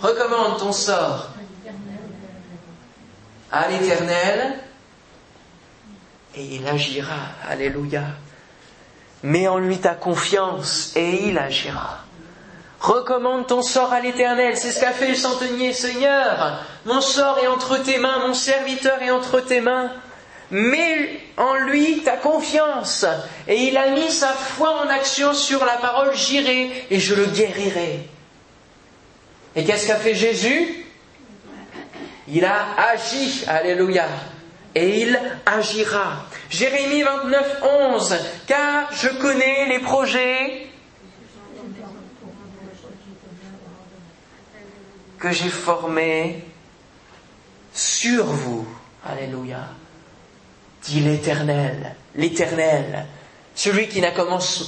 Recommande 0.00 0.58
ton 0.58 0.72
sort 0.72 1.28
à 3.52 3.68
l'Éternel 3.68 4.58
et 6.34 6.56
il 6.56 6.66
agira. 6.66 7.18
Alléluia. 7.48 8.06
Mets 9.22 9.48
en 9.48 9.58
lui 9.58 9.78
ta 9.78 9.94
confiance 9.94 10.92
et 10.94 11.28
il 11.28 11.38
agira. 11.38 12.04
Recommande 12.80 13.46
ton 13.46 13.62
sort 13.62 13.92
à 13.92 14.00
l'Éternel. 14.00 14.56
C'est 14.56 14.70
ce 14.70 14.80
qu'a 14.80 14.92
fait 14.92 15.08
le 15.08 15.16
centenier. 15.16 15.72
Seigneur, 15.72 16.64
mon 16.84 17.00
sort 17.00 17.38
est 17.42 17.48
entre 17.48 17.78
tes 17.78 17.98
mains, 17.98 18.26
mon 18.26 18.34
serviteur 18.34 19.02
est 19.02 19.10
entre 19.10 19.40
tes 19.40 19.60
mains. 19.60 19.90
mets 20.50 21.20
en 21.36 21.54
lui 21.54 22.02
ta 22.02 22.16
confiance. 22.16 23.04
Et 23.46 23.64
il 23.64 23.76
a 23.76 23.90
mis 23.90 24.10
sa 24.10 24.28
foi 24.28 24.82
en 24.84 24.88
action 24.88 25.34
sur 25.34 25.64
la 25.64 25.76
parole, 25.76 26.14
j'irai 26.14 26.86
et 26.90 26.98
je 26.98 27.14
le 27.14 27.26
guérirai. 27.26 28.08
Et 29.56 29.64
qu'est-ce 29.64 29.86
qu'a 29.86 29.96
fait 29.96 30.14
Jésus? 30.14 30.86
Il 32.28 32.44
a 32.44 32.66
agi, 32.92 33.44
alléluia. 33.46 34.06
Et 34.74 35.02
il 35.02 35.18
agira. 35.46 36.26
Jérémie 36.50 37.02
29, 37.02 37.62
11, 37.62 38.16
car 38.46 38.90
je 38.92 39.08
connais 39.08 39.66
les 39.66 39.80
projets 39.80 40.66
que 45.18 45.30
j'ai 45.30 45.50
formés 45.50 46.42
sur 47.74 48.24
vous. 48.24 48.66
Alléluia. 49.04 49.68
Dit 50.84 51.00
l'Éternel, 51.00 51.94
l'Éternel, 52.14 53.06
celui 53.54 53.88
qui 53.88 54.00
n'a 54.00 54.12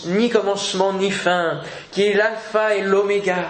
ni 0.06 0.28
commencement 0.28 0.92
ni 0.92 1.10
fin, 1.10 1.62
qui 1.92 2.02
est 2.02 2.14
l'alpha 2.14 2.74
et 2.74 2.82
l'oméga. 2.82 3.48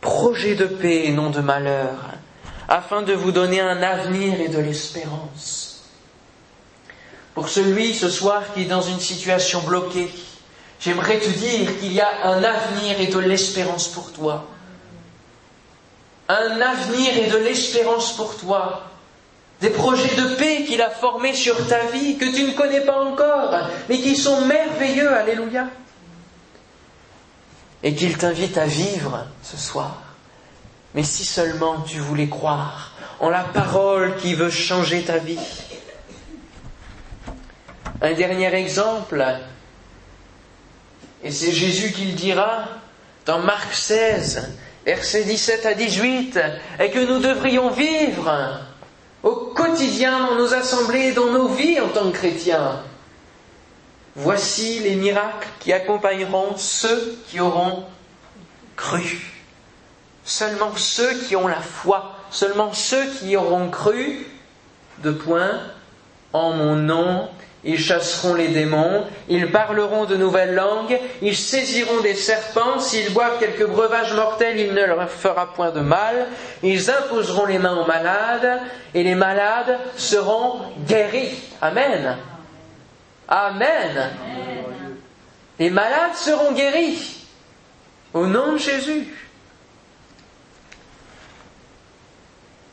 Projet 0.00 0.56
de 0.56 0.66
paix 0.66 1.06
et 1.06 1.12
non 1.12 1.30
de 1.30 1.40
malheur, 1.40 1.96
afin 2.68 3.02
de 3.02 3.12
vous 3.12 3.32
donner 3.32 3.60
un 3.60 3.82
avenir 3.82 4.40
et 4.40 4.48
de 4.48 4.58
l'espérance. 4.58 5.69
Pour 7.34 7.48
celui 7.48 7.94
ce 7.94 8.08
soir 8.08 8.42
qui 8.54 8.62
est 8.62 8.66
dans 8.66 8.82
une 8.82 9.00
situation 9.00 9.60
bloquée, 9.60 10.10
j'aimerais 10.80 11.18
te 11.18 11.28
dire 11.28 11.78
qu'il 11.78 11.92
y 11.92 12.00
a 12.00 12.26
un 12.26 12.42
avenir 12.42 13.00
et 13.00 13.06
de 13.06 13.18
l'espérance 13.18 13.88
pour 13.88 14.12
toi. 14.12 14.46
Un 16.28 16.60
avenir 16.60 17.16
et 17.16 17.30
de 17.30 17.36
l'espérance 17.38 18.16
pour 18.16 18.36
toi, 18.36 18.82
des 19.60 19.70
projets 19.70 20.14
de 20.16 20.34
paix 20.36 20.64
qu'il 20.64 20.80
a 20.80 20.90
formés 20.90 21.34
sur 21.34 21.66
ta 21.66 21.86
vie, 21.86 22.16
que 22.16 22.24
tu 22.34 22.44
ne 22.44 22.52
connais 22.52 22.80
pas 22.80 23.00
encore, 23.00 23.58
mais 23.88 23.98
qui 23.98 24.16
sont 24.16 24.40
merveilleux, 24.46 25.12
alléluia, 25.12 25.66
et 27.82 27.94
qu'il 27.94 28.16
t'invite 28.16 28.58
à 28.58 28.66
vivre 28.66 29.26
ce 29.42 29.56
soir. 29.56 29.96
Mais 30.94 31.04
si 31.04 31.24
seulement 31.24 31.80
tu 31.82 31.98
voulais 31.98 32.28
croire 32.28 32.90
en 33.20 33.28
la 33.28 33.44
parole 33.44 34.16
qui 34.16 34.34
veut 34.34 34.50
changer 34.50 35.02
ta 35.02 35.18
vie. 35.18 35.38
Un 38.02 38.12
dernier 38.12 38.54
exemple, 38.54 39.22
et 41.22 41.30
c'est 41.30 41.52
Jésus 41.52 41.92
qui 41.92 42.06
le 42.06 42.12
dira 42.12 42.64
dans 43.26 43.40
Marc 43.40 43.74
16, 43.74 44.56
versets 44.86 45.24
17 45.24 45.66
à 45.66 45.74
18, 45.74 46.40
et 46.78 46.90
que 46.90 46.98
nous 46.98 47.18
devrions 47.18 47.70
vivre 47.70 48.60
au 49.22 49.52
quotidien 49.54 50.18
dans 50.18 50.36
nos 50.36 50.54
assemblées, 50.54 51.12
dans 51.12 51.30
nos 51.30 51.48
vies 51.48 51.78
en 51.78 51.88
tant 51.88 52.10
que 52.10 52.16
chrétiens. 52.16 52.80
Voici 54.16 54.80
les 54.80 54.96
miracles 54.96 55.48
qui 55.60 55.72
accompagneront 55.72 56.56
ceux 56.56 57.18
qui 57.28 57.38
auront 57.38 57.84
cru. 58.76 59.34
Seulement 60.24 60.74
ceux 60.74 61.12
qui 61.20 61.36
ont 61.36 61.48
la 61.48 61.60
foi, 61.60 62.16
seulement 62.30 62.72
ceux 62.72 63.06
qui 63.18 63.36
auront 63.36 63.68
cru, 63.68 64.26
de 65.02 65.10
point, 65.10 65.60
en 66.32 66.52
mon 66.52 66.76
nom, 66.76 67.28
ils 67.62 67.78
chasseront 67.78 68.34
les 68.34 68.48
démons, 68.48 69.06
ils 69.28 69.50
parleront 69.50 70.06
de 70.06 70.16
nouvelles 70.16 70.54
langues, 70.54 70.98
ils 71.20 71.36
saisiront 71.36 72.00
des 72.00 72.14
serpents, 72.14 72.78
s'ils 72.78 73.12
boivent 73.12 73.38
quelques 73.38 73.66
breuvages 73.66 74.14
mortels, 74.14 74.58
il 74.58 74.72
ne 74.72 74.84
leur 74.84 75.10
fera 75.10 75.52
point 75.52 75.70
de 75.70 75.80
mal, 75.80 76.26
ils 76.62 76.90
imposeront 76.90 77.46
les 77.46 77.58
mains 77.58 77.76
aux 77.76 77.86
malades, 77.86 78.60
et 78.94 79.02
les 79.02 79.14
malades 79.14 79.78
seront 79.96 80.60
guéris. 80.86 81.38
Amen. 81.60 82.16
Amen. 83.28 84.10
Les 85.58 85.70
malades 85.70 86.14
seront 86.14 86.52
guéris. 86.52 87.26
Au 88.14 88.26
nom 88.26 88.54
de 88.54 88.58
Jésus. 88.58 89.06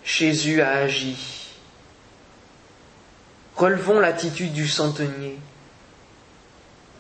Jésus 0.04 0.62
a 0.62 0.71
agi 0.78 1.37
Relevons 3.58 4.00
l'attitude 4.00 4.54
du 4.54 4.67
centenier 4.67 5.39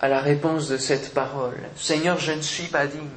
à 0.01 0.07
la 0.07 0.19
réponse 0.19 0.67
de 0.67 0.77
cette 0.77 1.13
parole. 1.13 1.57
Seigneur, 1.75 2.19
je 2.19 2.31
ne 2.31 2.41
suis 2.41 2.65
pas 2.65 2.87
digne. 2.87 3.07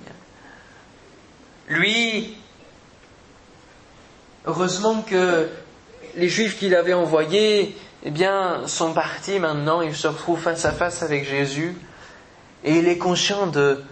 Lui, 1.68 2.36
heureusement 4.44 5.00
que 5.02 5.48
les 6.16 6.28
Juifs 6.28 6.58
qu'il 6.58 6.74
avait 6.74 6.92
envoyés, 6.92 7.76
eh 8.02 8.10
bien, 8.10 8.66
sont 8.66 8.92
partis 8.92 9.38
maintenant, 9.38 9.80
il 9.80 9.94
se 9.94 10.08
retrouve 10.08 10.40
face 10.40 10.66
à 10.66 10.72
face 10.72 11.02
avec 11.02 11.26
Jésus, 11.26 11.74
et 12.62 12.78
il 12.78 12.88
est 12.88 12.98
conscient 12.98 13.46
de, 13.46 13.82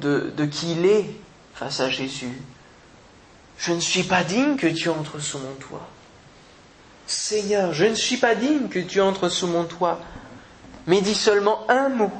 de, 0.00 0.32
de 0.36 0.44
qui 0.44 0.72
il 0.72 0.86
est 0.86 1.06
face 1.54 1.80
à 1.80 1.90
Jésus. 1.90 2.40
Je 3.58 3.72
ne 3.72 3.80
suis 3.80 4.04
pas 4.04 4.22
digne 4.22 4.56
que 4.56 4.66
tu 4.66 4.88
entres 4.88 5.20
sous 5.20 5.38
mon 5.38 5.54
toit. 5.54 5.88
Seigneur, 7.06 7.72
je 7.72 7.84
ne 7.84 7.94
suis 7.94 8.16
pas 8.16 8.34
digne 8.34 8.68
que 8.68 8.78
tu 8.78 9.00
entres 9.00 9.28
sous 9.28 9.46
mon 9.46 9.64
toit, 9.64 10.00
mais 10.86 11.00
dis 11.00 11.14
seulement 11.14 11.68
un 11.70 11.88
mot, 11.88 12.12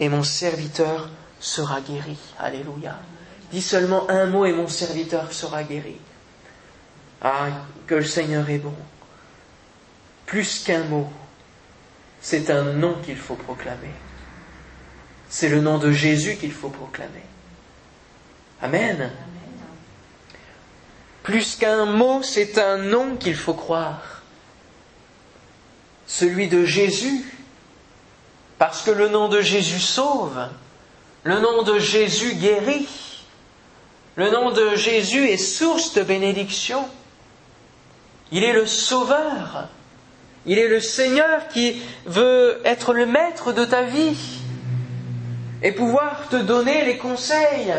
et 0.00 0.08
mon 0.08 0.22
serviteur 0.22 1.08
sera 1.40 1.80
guéri. 1.80 2.18
Alléluia. 2.38 2.98
Dis 3.52 3.62
seulement 3.62 4.08
un 4.10 4.26
mot 4.26 4.44
et 4.46 4.52
mon 4.52 4.68
serviteur 4.68 5.32
sera 5.32 5.62
guéri. 5.62 5.96
Ah, 7.22 7.48
que 7.86 7.94
le 7.94 8.04
Seigneur 8.04 8.48
est 8.50 8.58
bon. 8.58 8.74
Plus 10.26 10.64
qu'un 10.64 10.84
mot, 10.84 11.10
c'est 12.20 12.50
un 12.50 12.64
nom 12.64 12.96
qu'il 13.04 13.16
faut 13.16 13.36
proclamer. 13.36 13.94
C'est 15.28 15.48
le 15.48 15.60
nom 15.60 15.78
de 15.78 15.90
Jésus 15.90 16.36
qu'il 16.36 16.52
faut 16.52 16.70
proclamer. 16.70 17.24
Amen. 18.62 19.10
Plus 21.24 21.56
qu'un 21.56 21.86
mot, 21.86 22.22
c'est 22.22 22.58
un 22.58 22.76
nom 22.76 23.16
qu'il 23.16 23.34
faut 23.34 23.54
croire. 23.54 24.22
Celui 26.06 26.48
de 26.48 26.66
Jésus. 26.66 27.24
Parce 28.58 28.82
que 28.82 28.90
le 28.90 29.08
nom 29.08 29.28
de 29.28 29.40
Jésus 29.40 29.80
sauve. 29.80 30.46
Le 31.22 31.40
nom 31.40 31.62
de 31.62 31.78
Jésus 31.78 32.34
guérit. 32.34 33.24
Le 34.16 34.30
nom 34.30 34.50
de 34.50 34.76
Jésus 34.76 35.26
est 35.26 35.38
source 35.38 35.94
de 35.94 36.02
bénédiction. 36.02 36.86
Il 38.30 38.44
est 38.44 38.52
le 38.52 38.66
Sauveur. 38.66 39.68
Il 40.44 40.58
est 40.58 40.68
le 40.68 40.80
Seigneur 40.80 41.48
qui 41.48 41.80
veut 42.04 42.60
être 42.66 42.92
le 42.92 43.06
maître 43.06 43.52
de 43.52 43.64
ta 43.64 43.82
vie 43.82 44.18
et 45.62 45.72
pouvoir 45.72 46.28
te 46.28 46.36
donner 46.36 46.84
les 46.84 46.98
conseils 46.98 47.72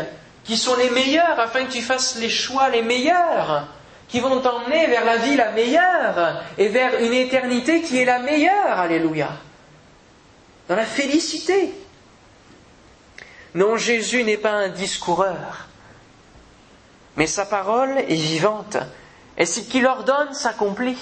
qui 0.46 0.56
sont 0.56 0.76
les 0.76 0.90
meilleurs 0.90 1.38
afin 1.40 1.64
que 1.64 1.72
tu 1.72 1.82
fasses 1.82 2.16
les 2.16 2.30
choix 2.30 2.68
les 2.68 2.82
meilleurs, 2.82 3.66
qui 4.08 4.20
vont 4.20 4.40
t'emmener 4.40 4.86
vers 4.86 5.04
la 5.04 5.16
vie 5.16 5.36
la 5.36 5.50
meilleure 5.50 6.42
et 6.56 6.68
vers 6.68 7.00
une 7.00 7.12
éternité 7.12 7.82
qui 7.82 7.98
est 8.00 8.04
la 8.04 8.20
meilleure. 8.20 8.78
Alléluia. 8.78 9.30
Dans 10.68 10.76
la 10.76 10.84
félicité. 10.84 11.74
Non, 13.54 13.76
Jésus 13.76 14.22
n'est 14.22 14.36
pas 14.36 14.52
un 14.52 14.68
discoureur, 14.68 15.66
mais 17.16 17.26
sa 17.26 17.46
parole 17.46 17.98
est 17.98 18.14
vivante. 18.14 18.76
Et 19.38 19.46
ce 19.46 19.60
qu'il 19.60 19.86
ordonne 19.86 20.32
s'accomplit. 20.34 20.98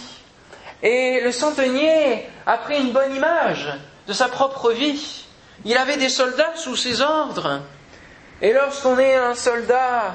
Et 0.82 1.20
le 1.22 1.32
centenier 1.32 2.26
a 2.46 2.58
pris 2.58 2.80
une 2.80 2.92
bonne 2.92 3.14
image 3.14 3.68
de 4.06 4.12
sa 4.12 4.28
propre 4.28 4.70
vie. 4.72 5.24
Il 5.64 5.76
avait 5.76 5.96
des 5.96 6.08
soldats 6.08 6.54
sous 6.56 6.76
ses 6.76 7.00
ordres. 7.00 7.62
Et 8.42 8.52
lorsqu'on 8.52 8.98
est 8.98 9.14
un 9.14 9.34
soldat 9.34 10.14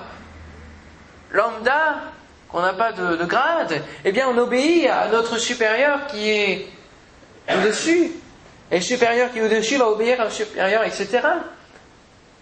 lambda, 1.32 2.01
qu'on 2.49 2.62
n'a 2.62 2.73
pas 2.73 2.91
de, 2.91 3.25
grade, 3.25 3.82
eh 4.03 4.12
bien 4.12 4.27
on 4.27 4.38
obéit 4.38 4.88
à 4.88 5.08
notre 5.08 5.38
supérieur 5.38 6.08
qui 6.08 6.29
est 6.29 6.67
au-dessus. 7.53 8.12
Et 8.71 8.75
le 8.77 8.82
supérieur 8.82 9.32
qui 9.32 9.39
est 9.39 9.43
au-dessus 9.43 9.77
va 9.77 9.89
obéir 9.89 10.23
au 10.25 10.29
supérieur, 10.29 10.84
etc. 10.84 11.19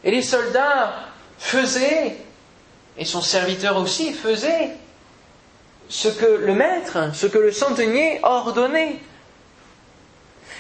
Et 0.04 0.12
les 0.12 0.22
soldats 0.22 0.94
faisaient, 1.38 2.18
et 2.98 3.06
son 3.06 3.22
serviteur 3.22 3.78
aussi 3.78 4.14
faisait, 4.14 4.72
ce 5.90 6.08
que 6.08 6.26
le 6.26 6.54
maître, 6.54 7.12
ce 7.14 7.28
que 7.28 7.38
le 7.38 7.52
centenier 7.52 8.20
ordonnait. 8.24 8.98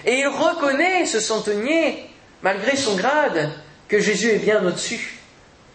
Et 0.06 0.19
il 0.19 0.27
reconnaît, 0.27 1.06
ce 1.06 1.19
centenier, 1.19 2.10
malgré 2.41 2.75
son 2.75 2.95
grade, 2.95 3.49
que 3.88 4.00
Jésus 4.00 4.30
est 4.30 4.39
bien 4.39 4.63
au-dessus. 4.65 5.19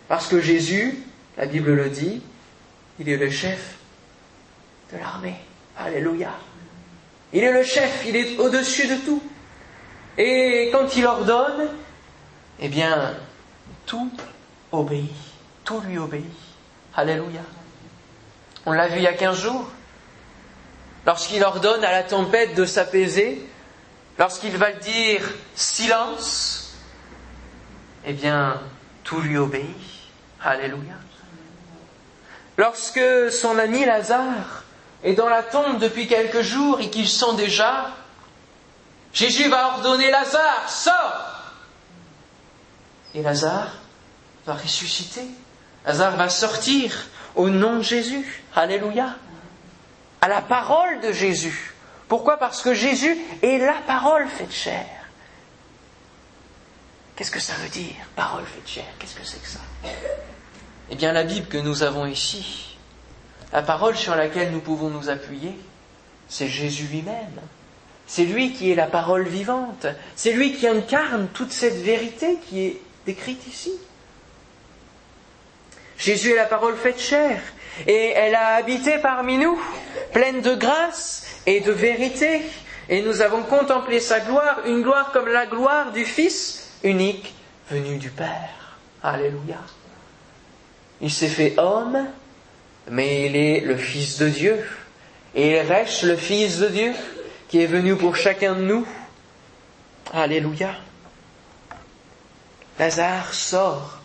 Parce 0.08 0.26
que 0.26 0.40
Jésus, 0.40 0.98
la 1.36 1.46
Bible 1.46 1.74
le 1.74 1.88
dit, 1.88 2.22
il 2.98 3.08
est 3.08 3.16
le 3.16 3.30
chef 3.30 3.76
de 4.92 4.98
l'armée. 4.98 5.36
Alléluia. 5.76 6.32
Il 7.32 7.42
est 7.42 7.52
le 7.52 7.62
chef, 7.62 8.04
il 8.06 8.14
est 8.16 8.38
au-dessus 8.38 8.86
de 8.86 8.96
tout. 8.96 9.22
Et 10.18 10.68
quand 10.70 10.94
il 10.96 11.06
ordonne, 11.06 11.68
eh 12.60 12.68
bien, 12.68 13.16
tout 13.86 14.10
obéit. 14.70 15.10
Tout 15.64 15.80
lui 15.80 15.96
obéit. 15.96 16.24
Alléluia. 16.94 17.40
On 18.66 18.72
l'a 18.72 18.88
vu 18.88 18.96
il 18.96 19.02
y 19.02 19.06
a 19.06 19.14
15 19.14 19.40
jours. 19.40 19.70
lorsqu'il 21.04 21.42
ordonne 21.42 21.82
à 21.82 21.90
la 21.90 22.04
tempête 22.04 22.54
de 22.54 22.64
s'apaiser, 22.64 23.44
lorsqu'il 24.18 24.56
va 24.56 24.72
dire 24.72 25.20
silence, 25.54 26.61
eh 28.04 28.12
bien, 28.12 28.60
tout 29.04 29.20
lui 29.20 29.36
obéit. 29.36 29.66
Alléluia. 30.42 30.94
Lorsque 32.56 33.30
son 33.30 33.58
ami 33.58 33.84
Lazare 33.84 34.64
est 35.04 35.14
dans 35.14 35.28
la 35.28 35.42
tombe 35.42 35.78
depuis 35.78 36.06
quelques 36.06 36.42
jours 36.42 36.80
et 36.80 36.90
qu'il 36.90 37.08
sent 37.08 37.34
déjà, 37.36 37.90
Jésus 39.12 39.48
va 39.48 39.68
ordonner 39.74 40.10
Lazare, 40.10 40.68
sors 40.68 41.52
Et 43.14 43.22
Lazare 43.22 43.72
va 44.46 44.54
ressusciter. 44.54 45.26
Lazare 45.86 46.16
va 46.16 46.28
sortir 46.28 46.92
au 47.34 47.48
nom 47.48 47.78
de 47.78 47.82
Jésus. 47.82 48.42
Alléluia. 48.54 49.16
À 50.20 50.28
la 50.28 50.40
parole 50.40 51.00
de 51.00 51.12
Jésus. 51.12 51.74
Pourquoi? 52.08 52.36
Parce 52.36 52.62
que 52.62 52.74
Jésus 52.74 53.16
est 53.42 53.58
la 53.58 53.80
parole 53.86 54.28
faite 54.28 54.52
chair. 54.52 54.86
Qu'est-ce 57.16 57.30
que 57.30 57.40
ça 57.40 57.54
veut 57.62 57.68
dire, 57.68 57.94
parole 58.16 58.44
faite 58.44 58.66
chair 58.66 58.84
Qu'est-ce 58.98 59.14
que 59.14 59.24
c'est 59.24 59.40
que 59.40 59.48
ça? 59.48 59.60
Eh 60.90 60.94
bien, 60.94 61.12
la 61.12 61.24
Bible 61.24 61.46
que 61.46 61.58
nous 61.58 61.82
avons 61.82 62.06
ici, 62.06 62.76
la 63.52 63.62
parole 63.62 63.96
sur 63.96 64.14
laquelle 64.14 64.50
nous 64.50 64.60
pouvons 64.60 64.88
nous 64.88 65.10
appuyer, 65.10 65.54
c'est 66.28 66.48
Jésus 66.48 66.86
lui-même. 66.86 67.40
C'est 68.06 68.24
lui 68.24 68.52
qui 68.52 68.70
est 68.70 68.74
la 68.74 68.86
parole 68.86 69.26
vivante. 69.28 69.86
C'est 70.16 70.32
lui 70.32 70.54
qui 70.54 70.66
incarne 70.66 71.28
toute 71.28 71.52
cette 71.52 71.80
vérité 71.82 72.38
qui 72.48 72.64
est 72.64 72.80
décrite 73.06 73.46
ici. 73.46 73.72
Jésus 75.98 76.32
est 76.32 76.36
la 76.36 76.46
parole 76.46 76.76
faite 76.76 77.00
chair, 77.00 77.40
et 77.86 78.12
elle 78.16 78.34
a 78.34 78.54
habité 78.54 78.98
parmi 78.98 79.38
nous, 79.38 79.60
pleine 80.12 80.40
de 80.40 80.54
grâce 80.54 81.26
et 81.46 81.60
de 81.60 81.72
vérité. 81.72 82.42
Et 82.88 83.02
nous 83.02 83.20
avons 83.20 83.42
contemplé 83.42 84.00
sa 84.00 84.20
gloire, 84.20 84.60
une 84.66 84.82
gloire 84.82 85.12
comme 85.12 85.28
la 85.28 85.46
gloire 85.46 85.92
du 85.92 86.04
Fils 86.04 86.61
unique 86.82 87.34
venu 87.70 87.96
du 87.96 88.10
Père. 88.10 88.78
Alléluia. 89.02 89.58
Il 91.00 91.10
s'est 91.10 91.28
fait 91.28 91.58
homme, 91.58 92.06
mais 92.90 93.26
il 93.26 93.36
est 93.36 93.60
le 93.60 93.76
Fils 93.76 94.18
de 94.18 94.28
Dieu. 94.28 94.64
Et 95.34 95.52
il 95.52 95.60
reste 95.60 96.02
le 96.02 96.16
Fils 96.16 96.58
de 96.58 96.68
Dieu 96.68 96.92
qui 97.48 97.60
est 97.60 97.66
venu 97.66 97.96
pour 97.96 98.16
chacun 98.16 98.54
de 98.54 98.62
nous. 98.62 98.86
Alléluia. 100.12 100.74
Lazare 102.78 103.32
sort 103.32 104.02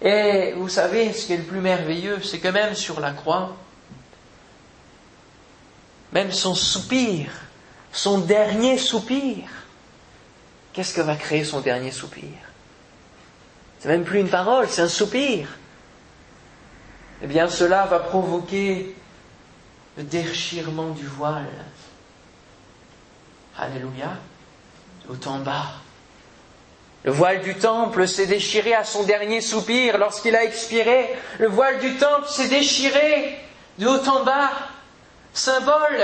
et 0.00 0.52
vous 0.56 0.68
savez, 0.68 1.12
ce 1.12 1.26
qui 1.26 1.32
est 1.32 1.38
le 1.38 1.44
plus 1.44 1.60
merveilleux, 1.60 2.22
c'est 2.22 2.38
que 2.38 2.48
même 2.48 2.74
sur 2.74 3.00
la 3.00 3.12
croix, 3.12 3.56
même 6.12 6.32
son 6.32 6.54
soupir, 6.54 7.30
son 7.92 8.18
dernier 8.18 8.78
soupir, 8.78 9.44
qu'est-ce 10.76 10.92
que 10.92 11.00
va 11.00 11.16
créer 11.16 11.42
son 11.42 11.60
dernier 11.60 11.90
soupir? 11.90 12.28
C'est 13.78 13.88
même 13.88 14.04
plus 14.04 14.20
une 14.20 14.28
parole, 14.28 14.68
c'est 14.68 14.82
un 14.82 14.88
soupir. 14.88 15.48
Eh 17.22 17.26
bien, 17.26 17.48
cela 17.48 17.86
va 17.86 17.98
provoquer 17.98 18.94
le 19.96 20.02
déchirement 20.02 20.90
du 20.90 21.06
voile. 21.06 21.48
Alléluia. 23.58 24.18
Haut 25.08 25.28
en 25.28 25.38
bas. 25.38 25.66
Le 27.04 27.12
voile 27.12 27.40
du 27.40 27.54
temple 27.54 28.06
s'est 28.06 28.26
déchiré 28.26 28.74
à 28.74 28.84
son 28.84 29.04
dernier 29.04 29.40
soupir 29.40 29.96
lorsqu'il 29.96 30.36
a 30.36 30.44
expiré. 30.44 31.08
Le 31.38 31.48
voile 31.48 31.78
du 31.78 31.96
temple 31.96 32.28
s'est 32.28 32.48
déchiré 32.48 33.38
de 33.78 33.86
haut 33.86 34.08
en 34.08 34.24
bas, 34.24 34.50
symbole 35.32 36.02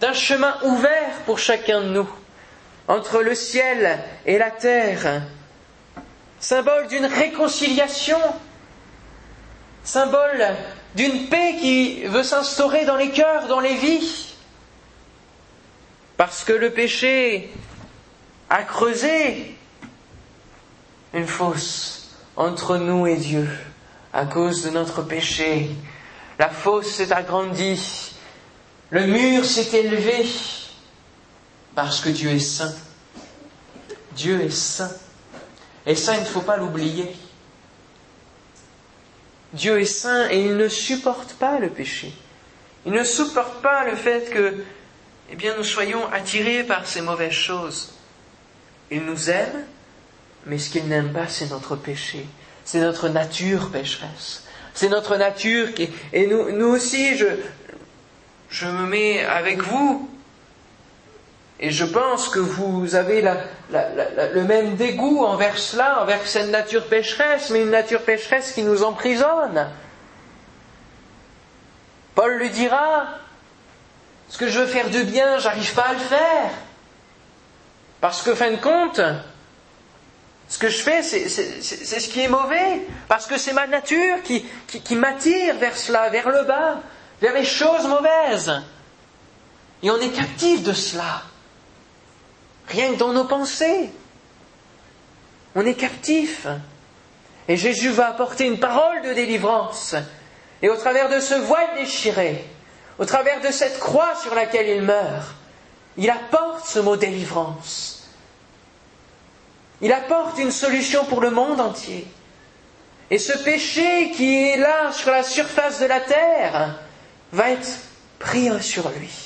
d'un 0.00 0.14
chemin 0.14 0.56
ouvert 0.62 1.10
pour 1.26 1.38
chacun 1.38 1.82
de 1.82 1.88
nous, 1.88 2.08
entre 2.88 3.22
le 3.22 3.34
ciel 3.34 3.98
et 4.24 4.38
la 4.38 4.50
terre, 4.50 5.22
symbole 6.38 6.86
d'une 6.88 7.06
réconciliation, 7.06 8.20
symbole 9.82 10.46
d'une 10.94 11.28
paix 11.28 11.56
qui 11.58 12.04
veut 12.04 12.22
s'instaurer 12.22 12.84
dans 12.84 12.96
les 12.96 13.10
cœurs, 13.10 13.48
dans 13.48 13.60
les 13.60 13.74
vies, 13.74 14.34
parce 16.16 16.44
que 16.44 16.52
le 16.52 16.70
péché 16.70 17.50
a 18.48 18.62
creusé 18.62 19.56
une 21.12 21.26
fosse 21.26 22.10
entre 22.36 22.76
nous 22.76 23.06
et 23.06 23.16
Dieu 23.16 23.48
à 24.12 24.24
cause 24.24 24.64
de 24.64 24.70
notre 24.70 25.02
péché. 25.02 25.70
La 26.38 26.48
fosse 26.48 26.88
s'est 26.88 27.12
agrandie, 27.12 28.14
le 28.90 29.06
mur 29.06 29.44
s'est 29.44 29.76
élevé 29.76 30.24
parce 31.76 32.00
que 32.00 32.08
Dieu 32.08 32.30
est 32.30 32.40
saint. 32.40 32.74
Dieu 34.16 34.40
est 34.42 34.50
saint. 34.50 34.90
Et 35.86 35.94
ça, 35.94 36.16
il 36.16 36.22
ne 36.22 36.24
faut 36.24 36.40
pas 36.40 36.56
l'oublier. 36.56 37.14
Dieu 39.52 39.80
est 39.80 39.84
saint 39.84 40.28
et 40.28 40.44
il 40.46 40.56
ne 40.56 40.68
supporte 40.68 41.34
pas 41.34 41.60
le 41.60 41.70
péché. 41.70 42.12
Il 42.84 42.92
ne 42.92 43.04
supporte 43.04 43.62
pas 43.62 43.84
le 43.84 43.94
fait 43.94 44.28
que, 44.30 44.64
eh 45.30 45.36
bien, 45.36 45.54
nous 45.56 45.62
soyons 45.62 46.04
attirés 46.12 46.64
par 46.64 46.88
ces 46.88 47.00
mauvaises 47.00 47.30
choses. 47.30 47.92
Il 48.90 49.04
nous 49.04 49.30
aime 49.30 49.64
mais 50.46 50.58
ce 50.58 50.70
qu'il 50.70 50.86
n'aime 50.86 51.12
pas, 51.12 51.26
c'est 51.28 51.50
notre 51.50 51.74
péché. 51.76 52.24
C'est 52.64 52.80
notre 52.80 53.08
nature 53.08 53.70
pécheresse. 53.70 54.44
C'est 54.74 54.88
notre 54.88 55.16
nature 55.16 55.74
qui... 55.74 55.88
Et 56.12 56.26
nous, 56.26 56.66
aussi, 56.66 57.16
je, 57.16 57.26
je 58.48 58.66
me 58.66 58.86
mets 58.86 59.24
avec 59.24 59.62
vous. 59.62 60.08
Et 61.58 61.70
je 61.70 61.84
pense 61.84 62.28
que 62.28 62.38
vous 62.38 62.94
avez 62.96 63.22
le 63.70 64.44
même 64.44 64.76
dégoût 64.76 65.24
envers 65.24 65.56
cela, 65.56 66.02
envers 66.02 66.26
cette 66.26 66.50
nature 66.50 66.86
pécheresse, 66.86 67.48
mais 67.50 67.62
une 67.62 67.70
nature 67.70 68.02
pécheresse 68.02 68.52
qui 68.52 68.62
nous 68.62 68.82
emprisonne. 68.84 69.66
Paul 72.14 72.36
lui 72.36 72.50
dira, 72.50 73.06
ce 74.28 74.38
que 74.38 74.48
je 74.48 74.60
veux 74.60 74.66
faire 74.66 74.90
de 74.90 75.02
bien, 75.02 75.38
j'arrive 75.38 75.72
pas 75.74 75.88
à 75.88 75.92
le 75.94 75.98
faire. 75.98 76.50
Parce 78.00 78.22
que, 78.22 78.34
fin 78.34 78.50
de 78.50 78.56
compte, 78.56 79.00
ce 80.48 80.58
que 80.58 80.68
je 80.68 80.78
fais, 80.78 81.02
c'est 81.02 81.20
ce 81.30 82.08
qui 82.08 82.20
est 82.20 82.28
mauvais, 82.28 82.82
parce 83.08 83.26
que 83.26 83.38
c'est 83.38 83.52
ma 83.52 83.66
nature 83.66 84.18
qui, 84.22 84.94
m'attire 84.94 85.56
vers 85.56 85.76
cela, 85.76 86.10
vers 86.10 86.28
le 86.28 86.44
bas, 86.44 86.80
vers 87.20 87.32
les 87.34 87.44
choses 87.44 87.86
mauvaises. 87.86 88.52
Et 89.82 89.90
on 89.90 89.98
est 89.98 90.10
captif 90.10 90.62
de 90.62 90.72
cela. 90.72 91.22
Rien 92.68 92.92
que 92.92 92.98
dans 92.98 93.12
nos 93.12 93.24
pensées. 93.24 93.90
On 95.54 95.64
est 95.64 95.74
captif. 95.74 96.46
Et 97.48 97.56
Jésus 97.56 97.90
va 97.90 98.08
apporter 98.08 98.46
une 98.46 98.58
parole 98.58 99.02
de 99.02 99.12
délivrance. 99.12 99.94
Et 100.62 100.68
au 100.68 100.76
travers 100.76 101.08
de 101.08 101.20
ce 101.20 101.34
voile 101.34 101.74
déchiré, 101.76 102.44
au 102.98 103.04
travers 103.04 103.40
de 103.40 103.50
cette 103.50 103.78
croix 103.78 104.14
sur 104.20 104.34
laquelle 104.34 104.68
il 104.68 104.82
meurt, 104.82 105.34
il 105.96 106.10
apporte 106.10 106.66
ce 106.66 106.78
mot 106.78 106.96
délivrance. 106.96 108.08
Il 109.80 109.92
apporte 109.92 110.38
une 110.38 110.50
solution 110.50 111.04
pour 111.04 111.20
le 111.20 111.30
monde 111.30 111.60
entier. 111.60 112.06
Et 113.10 113.18
ce 113.18 113.36
péché 113.38 114.10
qui 114.10 114.34
est 114.34 114.56
là 114.56 114.90
sur 114.92 115.10
la 115.10 115.22
surface 115.22 115.80
de 115.80 115.86
la 115.86 116.00
terre 116.00 116.80
va 117.32 117.50
être 117.50 117.68
pris 118.18 118.50
sur 118.62 118.88
lui. 118.90 119.25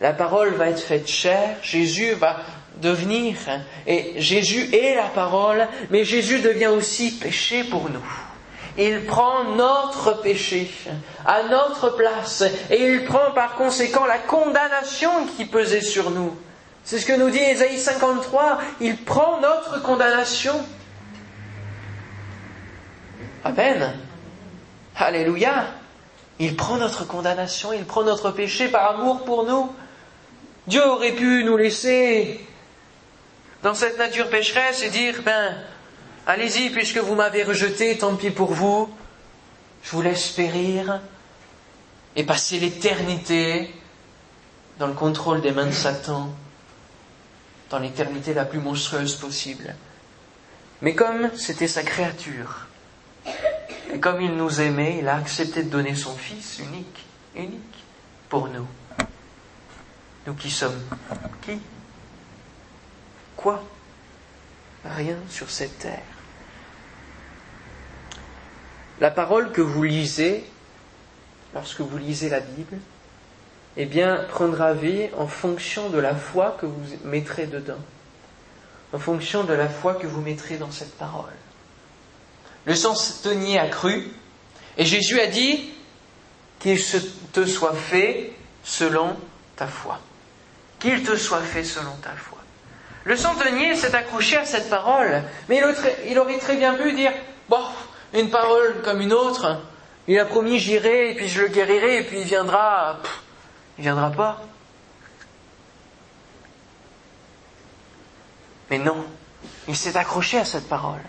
La 0.00 0.12
parole 0.12 0.54
va 0.54 0.68
être 0.68 0.80
faite 0.80 1.08
chair, 1.08 1.56
Jésus 1.62 2.12
va 2.12 2.36
devenir, 2.80 3.36
et 3.86 4.14
Jésus 4.20 4.72
est 4.74 4.94
la 4.94 5.08
parole, 5.08 5.66
mais 5.90 6.04
Jésus 6.04 6.38
devient 6.40 6.68
aussi 6.68 7.18
péché 7.18 7.64
pour 7.64 7.90
nous. 7.90 8.04
Il 8.76 9.06
prend 9.06 9.42
notre 9.56 10.22
péché 10.22 10.70
à 11.26 11.42
notre 11.42 11.90
place, 11.96 12.44
et 12.70 12.92
il 12.92 13.04
prend 13.04 13.32
par 13.32 13.56
conséquent 13.56 14.06
la 14.06 14.18
condamnation 14.18 15.10
qui 15.36 15.46
pesait 15.46 15.80
sur 15.80 16.10
nous. 16.10 16.36
C'est 16.84 17.00
ce 17.00 17.06
que 17.06 17.18
nous 17.18 17.28
dit 17.28 17.38
Ésaïe 17.38 17.78
53. 17.78 18.60
Il 18.80 18.96
prend 18.96 19.40
notre 19.40 19.82
condamnation. 19.82 20.54
Amen. 23.44 23.92
Alléluia. 24.96 25.66
Il 26.38 26.56
prend 26.56 26.76
notre 26.76 27.04
condamnation, 27.04 27.72
il 27.72 27.84
prend 27.84 28.04
notre 28.04 28.30
péché 28.30 28.68
par 28.68 28.92
amour 28.92 29.24
pour 29.24 29.44
nous. 29.44 29.70
Dieu 30.68 30.86
aurait 30.86 31.12
pu 31.12 31.44
nous 31.44 31.56
laisser 31.56 32.46
dans 33.62 33.72
cette 33.72 33.96
nature 33.96 34.28
pécheresse 34.28 34.82
et 34.82 34.90
dire, 34.90 35.22
ben, 35.24 35.56
allez-y, 36.26 36.68
puisque 36.68 36.98
vous 36.98 37.14
m'avez 37.14 37.42
rejeté, 37.42 37.96
tant 37.96 38.14
pis 38.16 38.30
pour 38.30 38.52
vous, 38.52 38.90
je 39.82 39.90
vous 39.92 40.02
laisse 40.02 40.28
périr 40.28 41.00
et 42.16 42.24
passer 42.24 42.60
l'éternité 42.60 43.74
dans 44.78 44.88
le 44.88 44.92
contrôle 44.92 45.40
des 45.40 45.52
mains 45.52 45.66
de 45.66 45.72
Satan 45.72 46.34
dans 47.70 47.78
l'éternité 47.78 48.34
la 48.34 48.44
plus 48.44 48.60
monstrueuse 48.60 49.14
possible. 49.14 49.74
Mais 50.82 50.94
comme 50.94 51.30
c'était 51.34 51.66
sa 51.66 51.82
créature, 51.82 52.66
et 53.94 54.00
comme 54.00 54.20
il 54.20 54.36
nous 54.36 54.60
aimait, 54.60 54.98
il 55.00 55.08
a 55.08 55.16
accepté 55.16 55.62
de 55.62 55.70
donner 55.70 55.94
son 55.94 56.14
Fils 56.14 56.58
unique, 56.58 57.06
unique, 57.34 57.84
pour 58.28 58.48
nous. 58.48 58.66
Nous 60.28 60.34
qui 60.34 60.50
sommes 60.50 60.78
qui? 61.40 61.58
Quoi? 63.34 63.64
Rien 64.84 65.16
sur 65.30 65.48
cette 65.48 65.78
terre. 65.78 66.02
La 69.00 69.10
parole 69.10 69.52
que 69.52 69.62
vous 69.62 69.84
lisez, 69.84 70.44
lorsque 71.54 71.80
vous 71.80 71.96
lisez 71.96 72.28
la 72.28 72.40
Bible, 72.40 72.76
eh 73.78 73.86
bien, 73.86 74.26
prendra 74.28 74.74
vie 74.74 75.08
en 75.16 75.26
fonction 75.26 75.88
de 75.88 75.98
la 75.98 76.14
foi 76.14 76.58
que 76.60 76.66
vous 76.66 76.84
mettrez 77.04 77.46
dedans, 77.46 77.80
en 78.92 78.98
fonction 78.98 79.44
de 79.44 79.54
la 79.54 79.70
foi 79.70 79.94
que 79.94 80.06
vous 80.06 80.20
mettrez 80.20 80.58
dans 80.58 80.70
cette 80.70 80.98
parole. 80.98 81.32
Le 82.66 82.74
centenier 82.74 83.58
a 83.58 83.68
cru, 83.68 84.10
et 84.76 84.84
Jésus 84.84 85.20
a 85.20 85.26
dit 85.26 85.70
qu'il 86.58 86.78
te 87.32 87.46
soit 87.46 87.72
fait 87.72 88.34
selon 88.62 89.16
ta 89.56 89.68
foi. 89.68 89.98
Qu'il 90.78 91.02
te 91.02 91.16
soit 91.16 91.40
fait 91.40 91.64
selon 91.64 91.92
ta 92.02 92.10
foi. 92.10 92.38
Le 93.04 93.16
centenier 93.16 93.74
s'est 93.74 93.94
accroché 93.94 94.36
à 94.36 94.44
cette 94.44 94.68
parole, 94.68 95.22
mais 95.48 95.62
il 96.06 96.18
aurait 96.18 96.38
très 96.38 96.56
bien 96.56 96.74
pu 96.74 96.92
dire, 96.92 97.12
bon, 97.48 97.62
une 98.12 98.30
parole 98.30 98.82
comme 98.82 99.00
une 99.00 99.12
autre, 99.12 99.60
il 100.06 100.18
a 100.18 100.24
promis 100.24 100.58
j'irai, 100.58 101.12
et 101.12 101.14
puis 101.14 101.28
je 101.28 101.42
le 101.42 101.48
guérirai, 101.48 101.98
et 101.98 102.02
puis 102.02 102.20
il 102.20 102.26
viendra, 102.26 102.98
il 103.78 103.82
viendra 103.82 104.10
pas. 104.10 104.42
Mais 108.70 108.78
non, 108.78 109.04
il 109.66 109.76
s'est 109.76 109.96
accroché 109.96 110.38
à 110.38 110.44
cette 110.44 110.68
parole. 110.68 111.00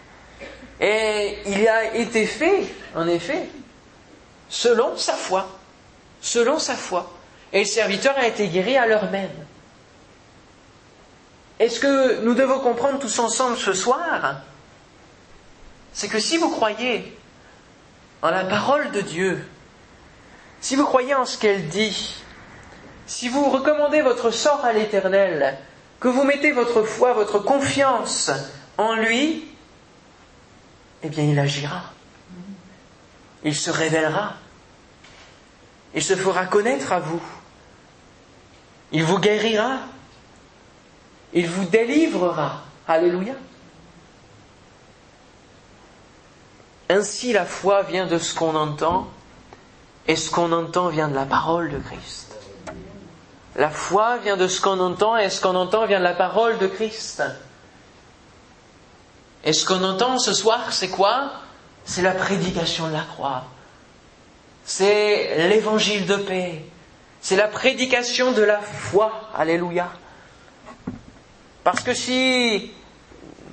Et 0.79 1.39
il 1.45 1.67
a 1.67 1.95
été 1.95 2.25
fait, 2.25 2.63
en 2.95 3.07
effet, 3.07 3.49
selon 4.47 4.95
sa 4.97 5.13
foi. 5.13 5.47
Selon 6.21 6.59
sa 6.59 6.75
foi. 6.75 7.11
Et 7.51 7.59
le 7.59 7.65
serviteur 7.65 8.17
a 8.17 8.27
été 8.27 8.47
guéri 8.47 8.77
à 8.77 8.85
l'heure 8.85 9.09
même. 9.11 9.29
Et 11.59 11.69
ce 11.69 11.79
que 11.79 12.21
nous 12.21 12.33
devons 12.33 12.59
comprendre 12.59 12.99
tous 12.99 13.19
ensemble 13.19 13.57
ce 13.57 13.73
soir, 13.73 14.41
c'est 15.93 16.07
que 16.07 16.19
si 16.19 16.37
vous 16.37 16.49
croyez 16.49 17.17
en 18.21 18.29
la 18.29 18.45
parole 18.45 18.91
de 18.91 19.01
Dieu, 19.01 19.45
si 20.61 20.75
vous 20.75 20.85
croyez 20.85 21.15
en 21.15 21.25
ce 21.25 21.37
qu'elle 21.37 21.67
dit, 21.67 22.15
si 23.07 23.27
vous 23.27 23.49
recommandez 23.49 24.01
votre 24.01 24.31
sort 24.31 24.63
à 24.63 24.71
l'Éternel, 24.71 25.57
que 25.99 26.07
vous 26.07 26.23
mettez 26.23 26.51
votre 26.51 26.83
foi, 26.83 27.13
votre 27.13 27.39
confiance 27.39 28.31
en 28.77 28.95
lui, 28.95 29.45
eh 31.03 31.09
bien 31.09 31.23
il 31.23 31.39
agira. 31.39 31.83
Il 33.43 33.55
se 33.55 33.69
révélera. 33.69 34.35
Il 35.93 36.03
se 36.03 36.15
fera 36.15 36.45
connaître 36.45 36.93
à 36.93 36.99
vous. 36.99 37.21
Il 38.91 39.03
vous 39.03 39.19
guérira. 39.19 39.79
Il 41.33 41.47
vous 41.47 41.65
délivrera. 41.65 42.61
Alléluia. 42.87 43.33
Ainsi 46.89 47.33
la 47.33 47.45
foi 47.45 47.83
vient 47.83 48.07
de 48.07 48.17
ce 48.17 48.33
qu'on 48.33 48.55
entend 48.55 49.07
et 50.07 50.15
ce 50.15 50.31
qu'on 50.31 50.51
entend 50.51 50.89
vient 50.89 51.07
de 51.07 51.13
la 51.13 51.25
parole 51.25 51.69
de 51.69 51.77
Christ. 51.77 52.35
La 53.55 53.69
foi 53.69 54.17
vient 54.17 54.37
de 54.37 54.47
ce 54.47 54.59
qu'on 54.59 54.79
entend 54.79 55.15
et 55.17 55.29
ce 55.29 55.39
qu'on 55.39 55.55
entend 55.55 55.85
vient 55.85 55.99
de 55.99 56.03
la 56.03 56.13
parole 56.13 56.57
de 56.57 56.65
Christ. 56.65 57.21
Et 59.43 59.53
ce 59.53 59.65
qu'on 59.65 59.83
entend 59.83 60.17
ce 60.17 60.33
soir, 60.33 60.73
c'est 60.73 60.89
quoi? 60.89 61.31
C'est 61.85 62.01
la 62.01 62.11
prédication 62.11 62.87
de 62.87 62.93
la 62.93 63.01
croix. 63.01 63.43
C'est 64.65 65.47
l'évangile 65.49 66.05
de 66.05 66.15
paix. 66.15 66.65
C'est 67.21 67.35
la 67.35 67.47
prédication 67.47 68.31
de 68.31 68.41
la 68.41 68.59
foi. 68.59 69.29
Alléluia. 69.35 69.89
Parce 71.71 71.83
que 71.83 71.93
si 71.93 72.71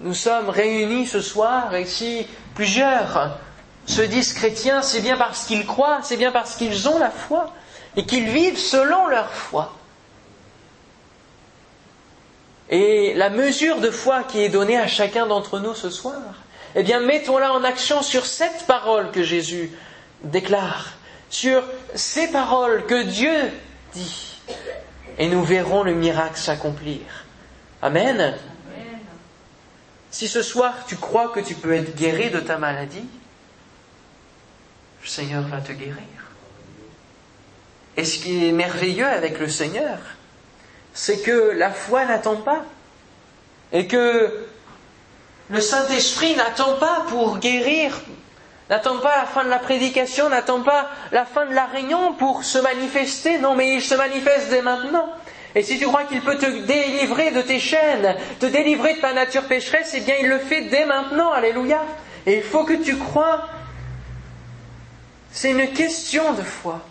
nous 0.00 0.14
sommes 0.14 0.48
réunis 0.48 1.06
ce 1.06 1.20
soir 1.20 1.74
et 1.74 1.84
si 1.84 2.26
plusieurs 2.54 3.36
se 3.84 4.00
disent 4.00 4.32
chrétiens, 4.32 4.80
c'est 4.80 5.02
bien 5.02 5.18
parce 5.18 5.44
qu'ils 5.44 5.66
croient, 5.66 6.00
c'est 6.02 6.16
bien 6.16 6.32
parce 6.32 6.56
qu'ils 6.56 6.88
ont 6.88 6.98
la 6.98 7.10
foi 7.10 7.52
et 7.94 8.06
qu'ils 8.06 8.30
vivent 8.30 8.56
selon 8.56 9.06
leur 9.08 9.30
foi. 9.30 9.74
Et 12.70 13.12
la 13.12 13.28
mesure 13.28 13.82
de 13.82 13.90
foi 13.90 14.22
qui 14.22 14.40
est 14.40 14.48
donnée 14.48 14.78
à 14.78 14.86
chacun 14.86 15.26
d'entre 15.26 15.58
nous 15.58 15.74
ce 15.74 15.90
soir, 15.90 16.22
eh 16.74 16.82
bien, 16.82 17.00
mettons-la 17.00 17.52
en 17.52 17.64
action 17.64 18.00
sur 18.00 18.24
cette 18.24 18.66
parole 18.66 19.10
que 19.10 19.22
Jésus 19.22 19.70
déclare, 20.22 20.92
sur 21.28 21.62
ces 21.94 22.28
paroles 22.28 22.86
que 22.86 23.02
Dieu 23.02 23.52
dit, 23.92 24.38
et 25.18 25.28
nous 25.28 25.44
verrons 25.44 25.82
le 25.82 25.92
miracle 25.92 26.38
s'accomplir. 26.38 27.25
Amen. 27.86 28.34
Si 30.10 30.26
ce 30.26 30.42
soir 30.42 30.74
tu 30.88 30.96
crois 30.96 31.28
que 31.28 31.38
tu 31.38 31.54
peux 31.54 31.72
être 31.72 31.94
guéri 31.94 32.30
de 32.30 32.40
ta 32.40 32.58
maladie, 32.58 33.06
le 35.02 35.06
Seigneur 35.06 35.42
va 35.42 35.58
te 35.58 35.70
guérir. 35.70 35.94
Et 37.96 38.04
ce 38.04 38.18
qui 38.18 38.48
est 38.48 38.50
merveilleux 38.50 39.06
avec 39.06 39.38
le 39.38 39.48
Seigneur, 39.48 39.98
c'est 40.94 41.22
que 41.22 41.52
la 41.52 41.70
foi 41.70 42.04
n'attend 42.06 42.38
pas. 42.38 42.64
Et 43.70 43.86
que 43.86 44.46
le 45.48 45.60
Saint-Esprit 45.60 46.34
n'attend 46.34 46.74
pas 46.78 47.04
pour 47.08 47.38
guérir, 47.38 48.00
n'attend 48.68 48.98
pas 48.98 49.16
la 49.16 49.26
fin 49.26 49.44
de 49.44 49.48
la 49.48 49.60
prédication, 49.60 50.28
n'attend 50.28 50.62
pas 50.62 50.90
la 51.12 51.24
fin 51.24 51.46
de 51.46 51.54
la 51.54 51.66
réunion 51.66 52.14
pour 52.14 52.42
se 52.42 52.58
manifester. 52.58 53.38
Non, 53.38 53.54
mais 53.54 53.76
il 53.76 53.82
se 53.82 53.94
manifeste 53.94 54.50
dès 54.50 54.62
maintenant. 54.62 55.08
Et 55.56 55.62
si 55.62 55.78
tu 55.78 55.86
crois 55.86 56.04
qu'il 56.04 56.20
peut 56.20 56.36
te 56.36 56.66
délivrer 56.66 57.30
de 57.30 57.40
tes 57.40 57.58
chaînes, 57.58 58.14
te 58.38 58.44
délivrer 58.44 58.96
de 58.96 59.00
ta 59.00 59.14
nature 59.14 59.44
pécheresse, 59.44 59.92
eh 59.94 60.00
bien 60.00 60.16
il 60.20 60.28
le 60.28 60.38
fait 60.38 60.68
dès 60.68 60.84
maintenant. 60.84 61.32
Alléluia. 61.32 61.82
Et 62.26 62.36
il 62.36 62.42
faut 62.42 62.64
que 62.64 62.74
tu 62.74 62.98
crois. 62.98 63.48
C'est 65.32 65.52
une 65.52 65.72
question 65.72 66.34
de 66.34 66.42
foi, 66.42 66.82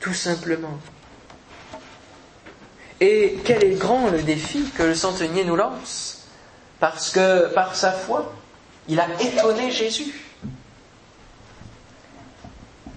tout 0.00 0.14
simplement. 0.14 0.78
Et 2.98 3.40
quel 3.44 3.62
est 3.62 3.78
grand 3.78 4.08
le 4.08 4.22
défi 4.22 4.70
que 4.74 4.82
le 4.82 4.94
centenier 4.94 5.44
nous 5.44 5.56
lance? 5.56 6.26
Parce 6.80 7.10
que 7.10 7.52
par 7.52 7.76
sa 7.76 7.92
foi, 7.92 8.32
il 8.88 8.98
a 8.98 9.06
étonné 9.20 9.70
Jésus. 9.70 10.14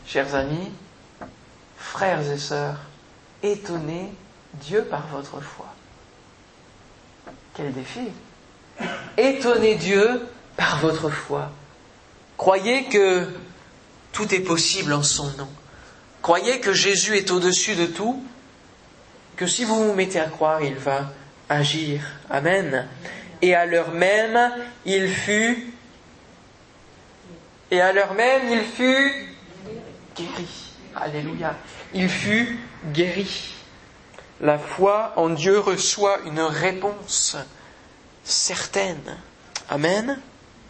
Chers 0.08 0.36
amis, 0.36 0.72
frères 1.78 2.32
et 2.32 2.38
sœurs, 2.38 2.78
étonnez 3.44 4.14
Dieu 4.56 4.84
par 4.84 5.08
votre 5.08 5.42
foi. 5.42 5.68
Quel 7.54 7.74
défi 7.74 8.10
Étonnez 9.18 9.76
Dieu 9.76 10.28
par 10.56 10.80
votre 10.80 11.10
foi. 11.10 11.52
Croyez 12.38 12.86
que 12.86 13.28
tout 14.12 14.34
est 14.34 14.40
possible 14.40 14.94
en 14.94 15.04
son 15.04 15.30
nom. 15.38 15.50
Croyez 16.22 16.60
que 16.60 16.74
Jésus 16.74 17.16
est 17.18 17.32
au-dessus 17.32 17.76
de 17.76 17.86
tout 17.86 18.24
que 19.36 19.48
si 19.48 19.64
vous 19.64 19.88
vous 19.88 19.94
mettez 19.94 20.20
à 20.20 20.26
croire, 20.26 20.62
il 20.62 20.76
va 20.76 21.14
agir. 21.48 22.02
Amen. 22.30 22.86
Et 23.42 23.56
à 23.56 23.66
l'heure 23.66 23.92
même, 23.92 24.38
il 24.86 25.08
fut, 25.08 25.72
et 27.72 27.80
à 27.80 27.94
l'heure 27.94 28.14
même, 28.16 28.50
il 28.52 28.64
fut 28.64 29.34
guéri. 30.14 30.74
Alléluia. 30.94 31.56
Il 31.94 32.10
fut 32.10 32.60
guéri. 32.92 33.54
La 34.42 34.58
foi 34.58 35.14
en 35.18 35.30
Dieu 35.30 35.60
reçoit 35.60 36.20
une 36.26 36.40
réponse 36.40 37.36
certaine. 38.24 39.18
Amen. 39.70 40.20